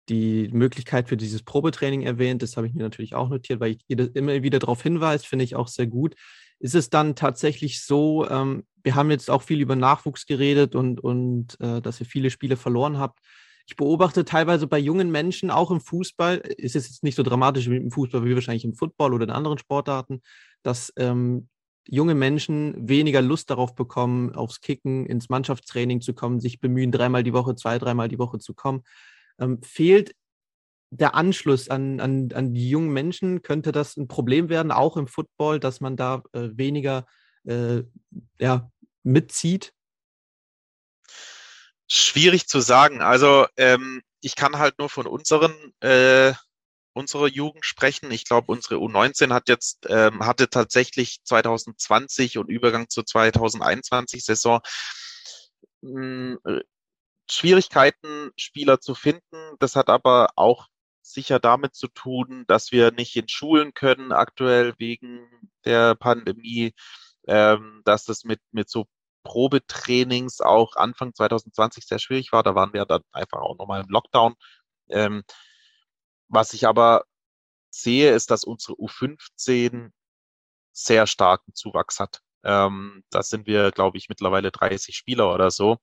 die 0.09 0.49
Möglichkeit 0.53 1.09
für 1.09 1.17
dieses 1.17 1.43
Probetraining 1.43 2.03
erwähnt. 2.03 2.43
Das 2.43 2.57
habe 2.57 2.67
ich 2.67 2.75
mir 2.75 2.85
natürlich 2.85 3.15
auch 3.15 3.29
notiert, 3.29 3.61
weil 3.61 3.73
ich 3.73 3.81
immer 3.89 4.43
wieder 4.43 4.59
darauf 4.59 4.83
hinweise, 4.83 5.27
finde 5.27 5.45
ich 5.45 5.57
auch 5.57 5.69
sehr 5.69 5.87
gut. 5.87 6.15
Ist 6.59 6.75
es 6.75 6.91
dann 6.91 7.15
tatsächlich 7.15 7.85
so, 7.85 8.29
ähm, 8.29 8.65
wir 8.83 8.95
haben 8.95 9.11
jetzt 9.11 9.31
auch 9.31 9.43
viel 9.43 9.61
über 9.61 9.77
Nachwuchs 9.77 10.27
geredet 10.27 10.75
und, 10.75 11.01
und 11.01 11.61
äh, 11.61 11.81
dass 11.83 12.01
ihr 12.01 12.07
viele 12.07 12.31
Spiele 12.31 12.57
verloren 12.57 12.99
habt. 12.99 13.21
Ich 13.67 13.77
beobachte 13.77 14.25
teilweise 14.25 14.67
bei 14.67 14.79
jungen 14.79 15.11
Menschen, 15.11 15.51
auch 15.51 15.71
im 15.71 15.81
Fußball, 15.81 16.37
ist 16.37 16.77
es 16.77 16.89
jetzt 16.89 17.03
nicht 17.03 17.17
so 17.17 17.25
dramatisch 17.25 17.69
wie 17.69 17.77
im 17.77 17.91
Fußball 17.91 18.25
wie 18.25 18.35
wahrscheinlich 18.35 18.65
im 18.65 18.75
Football 18.75 19.13
oder 19.13 19.25
in 19.25 19.31
anderen 19.31 19.59
Sportarten, 19.59 20.23
dass 20.63 20.93
ähm, 20.97 21.49
junge 21.89 22.15
Menschen 22.15 22.89
weniger 22.89 23.23
Lust 23.23 23.51
darauf 23.51 23.75
bekommen, 23.75 24.35
aufs 24.35 24.61
Kicken, 24.61 25.07
ins 25.07 25.29
Mannschaftstraining 25.29 26.01
zu 26.01 26.15
kommen, 26.15 26.41
sich 26.41 26.61
bemühen, 26.61 26.93
dreimal 26.93 27.23
die 27.23 27.33
Woche, 27.33 27.55
zwei, 27.57 27.79
dreimal 27.79 28.09
die 28.09 28.19
Woche 28.19 28.39
zu 28.39 28.55
kommen. 28.55 28.83
Ähm, 29.39 29.61
fehlt 29.63 30.15
der 30.97 31.15
Anschluss 31.15 31.69
an, 31.69 32.01
an, 32.01 32.31
an 32.33 32.55
die 32.55 32.69
jungen 32.69 32.93
Menschen, 32.93 33.43
könnte 33.43 33.73
das 33.73 33.97
ein 33.97 34.09
Problem 34.09 34.49
werden, 34.49 34.73
auch 34.73 34.97
im 34.97 35.07
Football, 35.07 35.61
dass 35.61 35.81
man 35.81 35.97
da 35.97 36.23
äh, 36.33 36.49
weniger 36.53 37.07
äh, 37.45 37.83
ja, 38.39 38.71
mitzieht? 39.03 39.73
Schwierig 41.89 42.49
zu 42.49 42.61
sagen. 42.61 43.01
Also 43.03 43.47
ähm, 43.57 44.03
ich 44.21 44.35
kann 44.35 44.59
halt 44.59 44.79
nur 44.79 44.89
von 44.89 45.07
unseren 45.07 45.55
äh, 45.81 46.33
unserer 46.95 47.29
Jugend 47.29 47.65
sprechen. 47.65 48.11
Ich 48.11 48.25
glaube, 48.25 48.51
unsere 48.51 48.77
U19 48.77 49.33
hat 49.33 49.49
jetzt 49.49 49.87
ähm, 49.89 50.25
hatte 50.25 50.49
tatsächlich 50.49 51.19
2020 51.25 52.39
und 52.39 52.49
Übergang 52.49 52.89
zur 52.89 53.05
2021 53.05 54.25
Saison 54.25 54.61
mh, 55.83 56.39
hm, 56.43 56.63
Schwierigkeiten, 57.31 58.31
Spieler 58.37 58.81
zu 58.81 58.95
finden. 58.95 59.57
Das 59.59 59.77
hat 59.77 59.89
aber 59.89 60.31
auch 60.37 60.69
sicher 61.13 61.39
damit 61.41 61.75
zu 61.75 61.89
tun, 61.89 62.45
dass 62.49 62.73
wir 62.73 62.93
nicht 62.93 63.17
in 63.17 63.29
Schulen 63.29 63.75
können 63.75 64.13
aktuell 64.13 64.75
wegen 64.79 65.29
der 65.65 65.95
Pandemie, 65.95 66.75
ähm, 67.27 67.83
dass 67.85 68.05
das 68.05 68.25
mit, 68.25 68.41
mit 68.53 68.69
so 68.71 68.87
Probetrainings 69.25 70.41
auch 70.41 70.77
Anfang 70.77 71.15
2020 71.15 71.87
sehr 71.87 71.99
schwierig 71.99 72.33
war. 72.33 72.43
Da 72.43 72.55
waren 72.55 72.73
wir 72.73 72.85
dann 72.87 73.03
einfach 73.13 73.39
auch 73.41 73.57
nochmal 73.59 73.83
im 73.83 73.89
Lockdown. 73.91 74.35
Ähm, 74.89 75.25
was 76.29 76.53
ich 76.55 76.67
aber 76.67 77.05
sehe, 77.71 78.13
ist, 78.13 78.31
dass 78.31 78.45
unsere 78.45 78.75
U15 78.75 79.91
sehr 80.73 81.07
starken 81.07 81.55
Zuwachs 81.55 82.01
hat. 82.01 82.21
Ähm, 82.45 83.05
da 83.11 83.23
sind 83.23 83.47
wir, 83.47 83.73
glaube 83.73 83.99
ich, 83.99 84.09
mittlerweile 84.09 84.51
30 84.53 84.97
Spieler 84.97 85.33
oder 85.35 85.51
so 85.51 85.79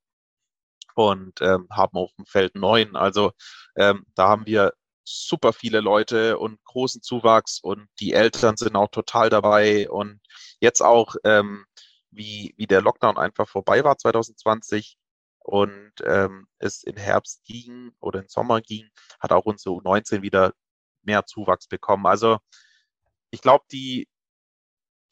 und 0.95 1.41
ähm, 1.41 1.67
haben 1.71 1.97
auf 1.97 2.11
dem 2.17 2.25
Feld 2.25 2.55
neun. 2.55 2.95
Also 2.95 3.31
ähm, 3.75 4.05
da 4.15 4.29
haben 4.29 4.45
wir 4.45 4.73
super 5.03 5.53
viele 5.53 5.81
Leute 5.81 6.39
und 6.39 6.63
großen 6.63 7.01
Zuwachs 7.01 7.59
und 7.61 7.87
die 7.99 8.13
Eltern 8.13 8.57
sind 8.57 8.75
auch 8.75 8.89
total 8.89 9.29
dabei 9.29 9.89
und 9.89 10.21
jetzt 10.59 10.81
auch, 10.81 11.15
ähm, 11.23 11.65
wie, 12.11 12.53
wie 12.57 12.67
der 12.67 12.81
Lockdown 12.81 13.17
einfach 13.17 13.47
vorbei 13.47 13.83
war 13.83 13.97
2020 13.97 14.97
und 15.39 15.91
ähm, 16.05 16.47
es 16.59 16.83
in 16.83 16.95
Herbst 16.95 17.43
ging 17.43 17.91
oder 17.99 18.21
in 18.21 18.29
Sommer 18.29 18.61
ging, 18.61 18.89
hat 19.19 19.31
auch 19.31 19.45
unsere 19.45 19.75
U19 19.75 20.21
wieder 20.21 20.53
mehr 21.01 21.25
Zuwachs 21.25 21.67
bekommen. 21.67 22.05
Also 22.05 22.37
ich 23.31 23.41
glaube, 23.41 23.65
die, 23.71 24.07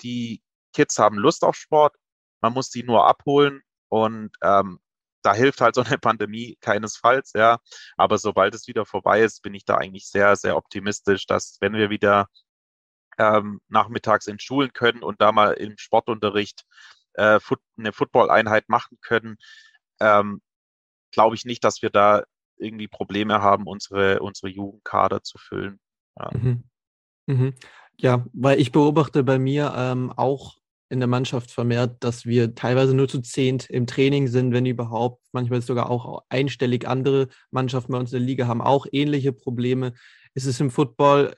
die 0.02 0.42
Kids 0.74 1.00
haben 1.00 1.18
Lust 1.18 1.44
auf 1.44 1.56
Sport, 1.56 1.96
man 2.42 2.54
muss 2.54 2.70
die 2.70 2.84
nur 2.84 3.08
abholen 3.08 3.62
und 3.90 4.32
ähm, 4.42 4.80
da 5.22 5.34
hilft 5.34 5.62
halt 5.62 5.76
so 5.76 5.82
eine 5.82 5.98
Pandemie 5.98 6.58
keinesfalls, 6.62 7.34
ja. 7.34 7.60
Aber 7.98 8.18
sobald 8.18 8.56
es 8.56 8.68
wieder 8.68 8.86
vorbei 8.86 9.22
ist, 9.22 9.42
bin 9.42 9.54
ich 9.54 9.66
da 9.66 9.76
eigentlich 9.78 10.08
sehr, 10.08 10.36
sehr 10.36 10.58
optimistisch, 10.58 11.26
dass 11.26 11.58
wenn 11.62 11.74
wir 11.74 11.90
wieder 11.90 12.28
ähm, 13.18 13.62
nachmittags 13.68 14.28
in 14.28 14.40
Schulen 14.40 14.74
können 14.74 15.04
und 15.04 15.22
da 15.22 15.32
mal 15.32 15.54
im 15.54 15.78
Sportunterricht 15.78 16.66
äh, 17.14 17.40
eine 17.78 17.94
Football-Einheit 17.94 18.70
machen 18.70 18.98
können, 19.02 19.38
ähm, 20.00 20.42
glaube 21.12 21.36
ich 21.36 21.46
nicht, 21.46 21.64
dass 21.64 21.82
wir 21.82 21.90
da 21.90 22.24
irgendwie 22.58 22.88
Probleme 22.88 23.42
haben, 23.42 23.68
unsere, 23.68 24.20
unsere 24.20 24.50
Jugendkader 24.50 25.24
zu 25.24 25.38
füllen. 25.38 25.80
Ja. 26.18 26.30
Mhm. 26.34 26.64
Mhm. 27.28 27.54
ja, 27.98 28.26
weil 28.34 28.60
ich 28.60 28.72
beobachte 28.72 29.24
bei 29.24 29.38
mir 29.38 29.74
ähm, 29.76 30.12
auch 30.16 30.58
in 30.92 31.00
der 31.00 31.08
Mannschaft 31.08 31.52
vermehrt, 31.52 32.04
dass 32.04 32.26
wir 32.26 32.54
teilweise 32.54 32.94
nur 32.94 33.08
zu 33.08 33.22
zehnt 33.22 33.70
im 33.70 33.88
Training 33.88 34.28
sind, 34.28 34.52
wenn 34.52 34.66
überhaupt. 34.66 35.24
Manchmal 35.32 35.60
ist 35.60 35.68
sogar 35.68 35.90
auch 35.90 36.24
einstellig. 36.28 36.88
Andere 36.88 37.30
Mannschaften 37.50 37.94
bei 37.94 37.98
uns 37.98 38.12
in 38.12 38.20
der 38.20 38.28
Liga 38.28 38.48
haben 38.48 38.62
auch 38.62 38.86
ähnliche 38.92 39.32
Probleme. 39.32 39.94
Ist 40.34 40.46
es 40.46 40.60
im 40.60 40.70
Football 40.70 41.34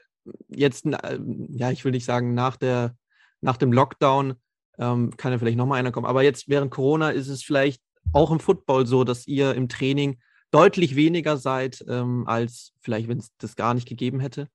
jetzt, 0.50 0.86
äh, 0.86 1.20
ja, 1.50 1.70
ich 1.70 1.86
will 1.86 1.92
nicht 1.92 2.06
sagen, 2.06 2.34
nach, 2.34 2.58
der, 2.58 2.96
nach 3.42 3.58
dem 3.58 3.72
Lockdown 3.72 4.34
ähm, 4.80 5.16
kann 5.18 5.32
ja 5.32 5.38
vielleicht 5.38 5.58
nochmal 5.58 5.80
einer 5.80 5.92
kommen. 5.92 6.08
Aber 6.08 6.24
jetzt 6.24 6.50
während 6.50 6.72
Corona 6.72 7.12
ist 7.12 7.28
es 7.28 7.44
vielleicht 7.44 7.82
auch 8.12 8.32
im 8.32 8.40
Football 8.40 8.88
so, 8.88 9.04
dass 9.04 9.28
ihr 9.28 9.54
im 9.54 9.70
Training 9.70 10.20
deutlich 10.50 10.96
weniger 10.96 11.38
seid, 11.38 11.84
ähm, 11.88 12.28
als 12.28 12.74
vielleicht, 12.80 13.08
wenn 13.08 13.20
es 13.20 13.30
das 13.38 13.56
gar 13.56 13.74
nicht 13.74 13.88
gegeben 13.88 14.20
hätte? 14.20 14.48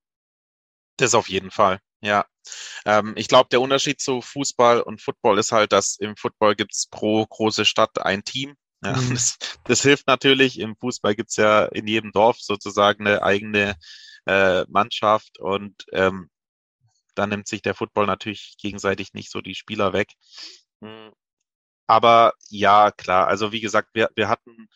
Das 0.98 1.14
auf 1.14 1.28
jeden 1.28 1.50
Fall. 1.50 1.80
Ja, 2.00 2.26
ähm, 2.84 3.14
ich 3.16 3.28
glaube, 3.28 3.48
der 3.50 3.61
Unterschied 3.61 4.00
zu 4.00 4.20
Fußball 4.20 4.82
und 4.82 5.00
Football 5.00 5.38
ist 5.38 5.52
halt, 5.52 5.72
dass 5.72 5.96
im 5.96 6.16
Football 6.16 6.54
gibt's 6.54 6.87
pro 6.87 7.26
große 7.26 7.64
Stadt 7.64 7.98
ein 8.04 8.22
Team. 8.24 8.54
Ja, 8.84 8.96
mhm. 8.96 9.11
das, 9.11 9.37
das, 9.64 9.82
hilft 9.82 10.06
natürlich. 10.06 10.61
Im 10.61 10.76
Fußball 10.76 11.16
gibt's 11.16 11.34
ja 11.34 11.64
in 11.64 11.88
jedem 11.88 12.12
Dorf 12.12 12.38
sozusagen 12.38 13.08
eine 13.08 13.24
eigene 13.24 13.74
äh, 14.24 14.62
Mannschaft 14.68 15.40
und 15.40 15.84
ähm, 15.90 16.30
da 17.16 17.26
nimmt 17.26 17.48
sich 17.48 17.61
der 17.61 17.74
Football 17.74 18.06
natürlich 18.06 18.54
gegenseitig 18.56 19.14
nicht 19.14 19.32
so 19.32 19.40
die 19.40 19.56
Spieler 19.56 19.92
weg. 19.92 20.12
Hm. 20.80 21.11
Aber 21.88 22.34
ja, 22.50 22.92
klar, 22.92 23.26
also 23.26 23.50
wie 23.50 23.61
gesagt, 23.61 23.88
wir, 23.94 24.11
wir 24.14 24.28
hatten 24.28 24.68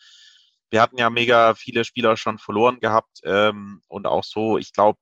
wir 0.73 0.81
hatten 0.81 0.97
ja 0.97 1.11
mega 1.11 1.53
viele 1.53 1.85
Spieler 1.85 2.17
schon 2.17 2.39
verloren 2.39 2.79
gehabt 2.79 3.21
ähm, 3.23 3.83
und 3.87 4.07
auch 4.07 4.23
so, 4.23 4.57
ich 4.57 4.73
glaube, 4.73 4.99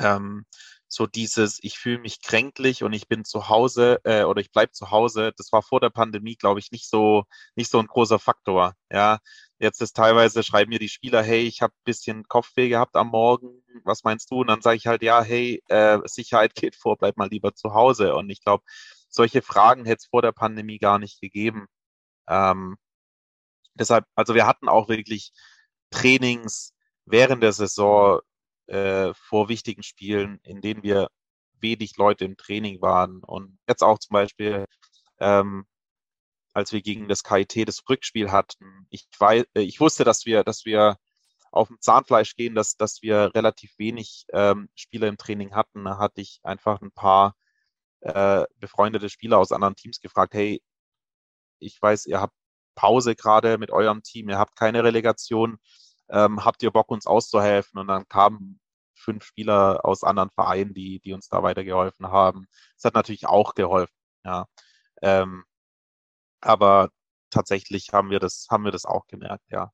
ähm, 0.00 0.44
so 0.88 1.06
dieses, 1.06 1.58
ich 1.62 1.78
fühle 1.78 2.00
mich 2.00 2.20
kränklich 2.20 2.82
und 2.82 2.92
ich 2.92 3.06
bin 3.08 3.24
zu 3.24 3.48
Hause 3.48 4.00
äh, 4.04 4.24
oder 4.24 4.40
ich 4.40 4.50
bleibe 4.50 4.72
zu 4.72 4.90
Hause, 4.90 5.32
das 5.36 5.52
war 5.52 5.62
vor 5.62 5.80
der 5.80 5.90
Pandemie, 5.90 6.34
glaube 6.36 6.58
ich, 6.58 6.72
nicht 6.72 6.88
so, 6.88 7.24
nicht 7.54 7.70
so 7.70 7.78
ein 7.78 7.86
großer 7.86 8.18
Faktor. 8.18 8.74
Ja, 8.90 9.20
jetzt 9.60 9.80
ist 9.82 9.94
teilweise, 9.96 10.42
schreiben 10.42 10.70
mir 10.70 10.80
die 10.80 10.88
Spieler, 10.88 11.22
hey, 11.22 11.42
ich 11.42 11.62
habe 11.62 11.72
bisschen 11.84 12.24
Kopfweh 12.26 12.68
gehabt 12.68 12.96
am 12.96 13.08
Morgen, 13.08 13.62
was 13.84 14.02
meinst 14.02 14.30
du? 14.32 14.40
Und 14.40 14.48
dann 14.48 14.62
sage 14.62 14.78
ich 14.78 14.86
halt, 14.88 15.02
ja, 15.02 15.22
hey, 15.22 15.62
äh, 15.68 15.98
Sicherheit 16.06 16.54
geht 16.56 16.74
vor, 16.74 16.96
bleib 16.98 17.16
mal 17.16 17.28
lieber 17.28 17.54
zu 17.54 17.72
Hause. 17.74 18.14
Und 18.16 18.28
ich 18.30 18.42
glaube, 18.42 18.64
solche 19.08 19.42
Fragen 19.42 19.84
hätte 19.84 20.00
es 20.00 20.06
vor 20.06 20.22
der 20.22 20.32
Pandemie 20.32 20.78
gar 20.78 20.98
nicht 20.98 21.20
gegeben. 21.20 21.66
Ähm, 22.28 22.76
deshalb, 23.74 24.06
also 24.14 24.34
wir 24.34 24.46
hatten 24.46 24.68
auch 24.68 24.88
wirklich 24.88 25.32
Trainings 25.90 26.74
während 27.06 27.42
der 27.42 27.52
Saison, 27.52 28.20
äh, 28.70 29.12
vor 29.14 29.48
wichtigen 29.48 29.82
Spielen, 29.82 30.40
in 30.44 30.60
denen 30.60 30.82
wir 30.82 31.08
wenig 31.60 31.96
Leute 31.96 32.24
im 32.24 32.36
Training 32.36 32.80
waren. 32.80 33.22
Und 33.22 33.58
jetzt 33.68 33.82
auch 33.82 33.98
zum 33.98 34.14
Beispiel, 34.14 34.66
ähm, 35.18 35.66
als 36.54 36.72
wir 36.72 36.82
gegen 36.82 37.08
das 37.08 37.22
KIT 37.24 37.68
das 37.68 37.82
Rückspiel 37.88 38.30
hatten, 38.32 38.86
ich, 38.90 39.06
weiß, 39.18 39.44
äh, 39.54 39.62
ich 39.62 39.80
wusste, 39.80 40.04
dass 40.04 40.26
wir, 40.26 40.44
dass 40.44 40.64
wir 40.64 40.96
auf 41.52 41.68
dem 41.68 41.80
Zahnfleisch 41.80 42.36
gehen, 42.36 42.54
dass, 42.54 42.76
dass 42.76 43.02
wir 43.02 43.34
relativ 43.34 43.72
wenig 43.78 44.24
ähm, 44.32 44.68
Spieler 44.76 45.08
im 45.08 45.18
Training 45.18 45.54
hatten. 45.54 45.84
Da 45.84 45.98
hatte 45.98 46.20
ich 46.20 46.40
einfach 46.44 46.80
ein 46.80 46.92
paar 46.92 47.34
äh, 48.00 48.44
befreundete 48.58 49.10
Spieler 49.10 49.38
aus 49.38 49.52
anderen 49.52 49.76
Teams 49.76 50.00
gefragt, 50.00 50.34
hey, 50.34 50.62
ich 51.58 51.80
weiß, 51.82 52.06
ihr 52.06 52.20
habt 52.20 52.34
Pause 52.76 53.16
gerade 53.16 53.58
mit 53.58 53.70
eurem 53.70 54.02
Team, 54.02 54.28
ihr 54.28 54.38
habt 54.38 54.56
keine 54.56 54.84
Relegation, 54.84 55.58
ähm, 56.08 56.44
habt 56.44 56.62
ihr 56.62 56.70
Bock, 56.70 56.90
uns 56.90 57.06
auszuhelfen? 57.06 57.78
Und 57.80 57.88
dann 57.88 58.08
kamen 58.08 58.59
fünf 59.00 59.24
Spieler 59.24 59.84
aus 59.84 60.04
anderen 60.04 60.30
Vereinen, 60.30 60.74
die, 60.74 61.00
die 61.00 61.12
uns 61.12 61.28
da 61.28 61.42
weitergeholfen 61.42 62.08
haben. 62.08 62.46
Das 62.76 62.84
hat 62.84 62.94
natürlich 62.94 63.26
auch 63.26 63.54
geholfen, 63.54 63.94
ja. 64.24 64.46
Ähm, 65.02 65.44
aber 66.40 66.90
tatsächlich 67.30 67.92
haben 67.92 68.10
wir 68.10 68.20
das, 68.20 68.46
haben 68.50 68.64
wir 68.64 68.72
das 68.72 68.84
auch 68.86 69.06
gemerkt, 69.06 69.44
ja. 69.50 69.72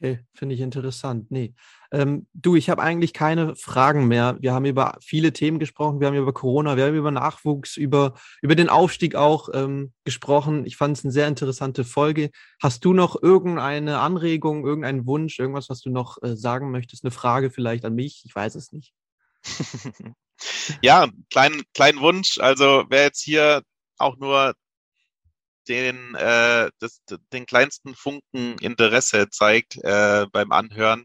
Okay, 0.00 0.20
finde 0.32 0.54
ich 0.54 0.60
interessant. 0.60 1.28
Nee. 1.32 1.54
Ähm, 1.90 2.28
du, 2.32 2.54
ich 2.54 2.70
habe 2.70 2.82
eigentlich 2.82 3.12
keine 3.12 3.56
Fragen 3.56 4.06
mehr. 4.06 4.36
Wir 4.38 4.52
haben 4.52 4.64
über 4.64 4.96
viele 5.00 5.32
Themen 5.32 5.58
gesprochen. 5.58 5.98
Wir 5.98 6.06
haben 6.06 6.14
über 6.14 6.32
Corona, 6.32 6.76
wir 6.76 6.86
haben 6.86 6.94
über 6.94 7.10
Nachwuchs, 7.10 7.76
über, 7.76 8.14
über 8.40 8.54
den 8.54 8.68
Aufstieg 8.68 9.16
auch 9.16 9.48
ähm, 9.52 9.92
gesprochen. 10.04 10.64
Ich 10.66 10.76
fand 10.76 10.96
es 10.96 11.04
eine 11.04 11.12
sehr 11.12 11.26
interessante 11.26 11.84
Folge. 11.84 12.30
Hast 12.62 12.84
du 12.84 12.92
noch 12.92 13.20
irgendeine 13.20 13.98
Anregung, 13.98 14.64
irgendeinen 14.64 15.04
Wunsch, 15.04 15.40
irgendwas, 15.40 15.68
was 15.68 15.80
du 15.80 15.90
noch 15.90 16.22
äh, 16.22 16.36
sagen 16.36 16.70
möchtest? 16.70 17.02
Eine 17.02 17.10
Frage 17.10 17.50
vielleicht 17.50 17.84
an 17.84 17.96
mich? 17.96 18.22
Ich 18.24 18.32
weiß 18.32 18.54
es 18.54 18.70
nicht. 18.70 18.92
ja, 20.80 21.08
kleinen 21.28 21.62
kleinen 21.74 22.00
Wunsch. 22.00 22.38
Also 22.38 22.84
wer 22.88 23.02
jetzt 23.02 23.22
hier 23.22 23.62
auch 23.96 24.16
nur 24.18 24.54
den, 25.68 26.14
äh, 26.14 26.70
das, 26.78 27.02
den 27.32 27.46
kleinsten 27.46 27.94
Funken 27.94 28.58
Interesse 28.58 29.28
zeigt 29.30 29.76
äh, 29.82 30.26
beim 30.32 30.52
Anhören. 30.52 31.04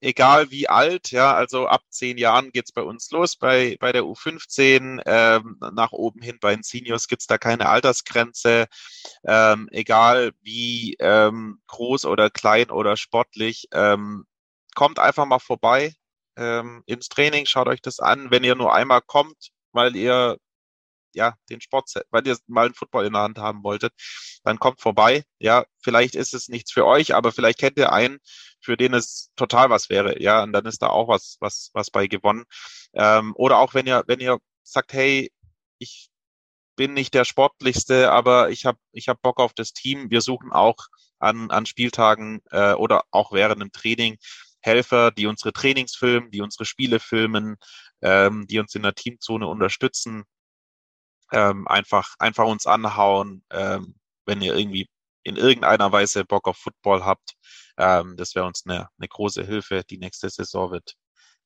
Egal 0.00 0.50
wie 0.50 0.68
alt, 0.68 1.12
ja, 1.12 1.32
also 1.34 1.66
ab 1.66 1.80
zehn 1.88 2.18
Jahren 2.18 2.50
geht's 2.52 2.72
bei 2.72 2.82
uns 2.82 3.10
los, 3.10 3.36
bei, 3.36 3.78
bei 3.80 3.90
der 3.90 4.02
U15, 4.02 5.00
ähm, 5.06 5.56
nach 5.72 5.92
oben 5.92 6.20
hin 6.20 6.36
bei 6.40 6.54
den 6.54 6.62
Seniors 6.62 7.08
gibt's 7.08 7.26
da 7.26 7.38
keine 7.38 7.68
Altersgrenze. 7.70 8.66
Ähm, 9.24 9.68
egal 9.70 10.32
wie 10.42 10.96
ähm, 11.00 11.62
groß 11.68 12.04
oder 12.04 12.28
klein 12.28 12.70
oder 12.70 12.98
sportlich, 12.98 13.68
ähm, 13.72 14.26
kommt 14.74 14.98
einfach 14.98 15.24
mal 15.24 15.38
vorbei 15.38 15.94
ähm, 16.36 16.82
ins 16.86 17.08
Training, 17.08 17.46
schaut 17.46 17.68
euch 17.68 17.80
das 17.80 18.00
an. 18.00 18.30
Wenn 18.30 18.44
ihr 18.44 18.56
nur 18.56 18.74
einmal 18.74 19.00
kommt, 19.00 19.52
weil 19.72 19.96
ihr 19.96 20.36
ja, 21.14 21.34
den 21.50 21.60
Sport, 21.60 21.90
weil 22.10 22.26
ihr 22.26 22.36
mal 22.46 22.66
einen 22.66 22.74
Football 22.74 23.06
in 23.06 23.12
der 23.12 23.22
Hand 23.22 23.38
haben 23.38 23.62
wolltet, 23.64 23.92
dann 24.44 24.58
kommt 24.58 24.80
vorbei. 24.80 25.24
Ja, 25.38 25.64
vielleicht 25.82 26.14
ist 26.14 26.34
es 26.34 26.48
nichts 26.48 26.72
für 26.72 26.86
euch, 26.86 27.14
aber 27.14 27.32
vielleicht 27.32 27.58
kennt 27.58 27.78
ihr 27.78 27.92
einen, 27.92 28.18
für 28.60 28.76
den 28.76 28.94
es 28.94 29.30
total 29.36 29.70
was 29.70 29.90
wäre. 29.90 30.20
Ja, 30.22 30.42
und 30.42 30.52
dann 30.52 30.66
ist 30.66 30.82
da 30.82 30.88
auch 30.88 31.08
was, 31.08 31.36
was, 31.40 31.70
was 31.74 31.90
bei 31.90 32.06
gewonnen. 32.06 32.44
Ähm, 32.94 33.32
oder 33.36 33.58
auch 33.58 33.74
wenn 33.74 33.86
ihr, 33.86 34.04
wenn 34.06 34.20
ihr 34.20 34.38
sagt, 34.62 34.92
hey, 34.92 35.32
ich 35.78 36.10
bin 36.76 36.94
nicht 36.94 37.14
der 37.14 37.24
sportlichste, 37.24 38.10
aber 38.10 38.50
ich 38.50 38.66
habe 38.66 38.78
ich 38.92 39.08
hab 39.08 39.22
Bock 39.22 39.40
auf 39.40 39.52
das 39.54 39.72
Team. 39.72 40.10
Wir 40.10 40.20
suchen 40.20 40.52
auch 40.52 40.76
an, 41.18 41.50
an 41.50 41.66
Spieltagen 41.66 42.40
äh, 42.50 42.72
oder 42.72 43.04
auch 43.10 43.32
während 43.32 43.62
dem 43.62 43.72
Training 43.72 44.18
Helfer, 44.60 45.10
die 45.10 45.26
unsere 45.26 45.52
Trainings 45.52 45.94
filmen, 45.94 46.30
die 46.30 46.40
unsere 46.40 46.64
Spiele 46.64 46.98
filmen, 46.98 47.56
ähm, 48.02 48.46
die 48.48 48.58
uns 48.58 48.74
in 48.74 48.82
der 48.82 48.94
Teamzone 48.94 49.46
unterstützen 49.46 50.24
ähm, 51.34 51.68
einfach, 51.68 52.14
einfach 52.18 52.46
uns 52.46 52.66
anhauen, 52.66 53.44
ähm, 53.50 53.94
wenn 54.26 54.40
ihr 54.40 54.54
irgendwie 54.54 54.88
in 55.22 55.36
irgendeiner 55.36 55.90
Weise 55.90 56.24
Bock 56.24 56.46
auf 56.46 56.58
Football 56.58 57.04
habt. 57.04 57.34
Ähm, 57.76 58.16
das 58.16 58.34
wäre 58.34 58.46
uns 58.46 58.64
eine, 58.66 58.88
eine 58.98 59.08
große 59.08 59.44
Hilfe. 59.44 59.82
Die 59.88 59.98
nächste 59.98 60.28
Saison 60.30 60.70
wird 60.70 60.94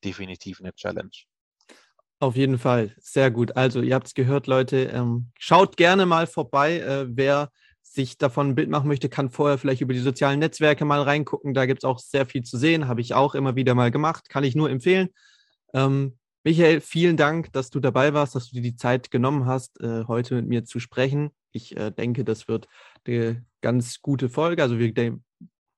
definitiv 0.04 0.60
eine 0.60 0.74
Challenge. 0.74 1.10
Auf 2.20 2.34
jeden 2.34 2.58
Fall, 2.58 2.94
sehr 2.98 3.30
gut. 3.30 3.56
Also 3.56 3.80
ihr 3.80 3.94
habt 3.94 4.08
es 4.08 4.14
gehört, 4.14 4.48
Leute. 4.48 4.84
Ähm, 4.86 5.30
schaut 5.38 5.76
gerne 5.76 6.04
mal 6.04 6.26
vorbei. 6.26 6.80
Äh, 6.80 7.06
wer 7.08 7.50
sich 7.82 8.18
davon 8.18 8.48
ein 8.48 8.54
Bild 8.54 8.68
machen 8.68 8.88
möchte, 8.88 9.08
kann 9.08 9.30
vorher 9.30 9.56
vielleicht 9.56 9.80
über 9.80 9.94
die 9.94 10.00
sozialen 10.00 10.40
Netzwerke 10.40 10.84
mal 10.84 11.00
reingucken. 11.00 11.54
Da 11.54 11.66
gibt 11.66 11.84
es 11.84 11.88
auch 11.88 12.00
sehr 12.00 12.26
viel 12.26 12.42
zu 12.42 12.58
sehen. 12.58 12.88
Habe 12.88 13.00
ich 13.00 13.14
auch 13.14 13.34
immer 13.34 13.54
wieder 13.54 13.74
mal 13.74 13.92
gemacht. 13.92 14.28
Kann 14.28 14.44
ich 14.44 14.56
nur 14.56 14.68
empfehlen. 14.68 15.10
Ähm, 15.72 16.18
Michael, 16.44 16.80
vielen 16.80 17.16
Dank, 17.16 17.52
dass 17.52 17.70
du 17.70 17.80
dabei 17.80 18.14
warst, 18.14 18.34
dass 18.34 18.48
du 18.48 18.56
dir 18.56 18.62
die 18.62 18.76
Zeit 18.76 19.10
genommen 19.10 19.46
hast, 19.46 19.80
äh, 19.80 20.04
heute 20.06 20.36
mit 20.36 20.46
mir 20.46 20.64
zu 20.64 20.78
sprechen. 20.80 21.30
Ich 21.52 21.76
äh, 21.76 21.90
denke, 21.90 22.24
das 22.24 22.48
wird 22.48 22.68
eine 23.06 23.44
ganz 23.60 24.00
gute 24.00 24.28
Folge. 24.28 24.62
Also 24.62 24.78
wir 24.78 24.92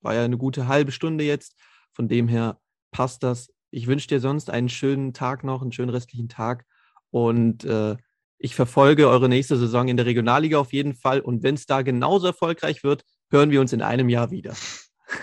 war 0.03 0.15
ja 0.15 0.25
eine 0.25 0.39
gute 0.39 0.69
halbe 0.69 0.93
Stunde 0.93 1.25
jetzt. 1.25 1.57
Von 1.93 2.09
dem 2.09 2.29
her 2.29 2.61
passt 2.91 3.23
das. 3.23 3.51
Ich 3.71 3.87
wünsche 3.87 4.09
dir 4.09 4.21
sonst 4.21 4.51
einen 4.51 4.69
schönen 4.69 5.13
Tag 5.13 5.45
noch, 5.45 5.63
einen 5.63 5.73
schönen 5.73 5.91
restlichen 5.91 6.29
Tag. 6.29 6.67
Und 7.11 7.65
äh, 7.65 7.97
ich 8.39 8.55
verfolge 8.55 9.09
eure 9.09 9.29
nächste 9.29 9.57
Saison 9.57 9.89
in 9.89 9.97
der 9.97 10.07
Regionalliga 10.07 10.59
auf 10.59 10.73
jeden 10.73 10.95
Fall. 10.95 11.21
Und 11.21 11.43
wenn 11.43 11.55
es 11.55 11.67
da 11.67 11.83
genauso 11.83 12.29
erfolgreich 12.29 12.83
wird, 12.83 13.05
hören 13.31 13.51
wir 13.51 13.61
uns 13.61 13.73
in 13.73 13.83
einem 13.83 14.09
Jahr 14.09 14.31
wieder. 14.31 14.55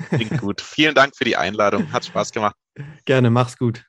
Klingt 0.10 0.40
gut. 0.40 0.62
Vielen 0.62 0.96
Dank 0.96 1.16
für 1.16 1.26
die 1.26 1.38
Einladung. 1.38 1.92
Hat 1.92 2.06
Spaß 2.06 2.32
gemacht. 2.32 2.56
Gerne, 3.06 3.30
mach's 3.30 3.58
gut. 3.58 3.86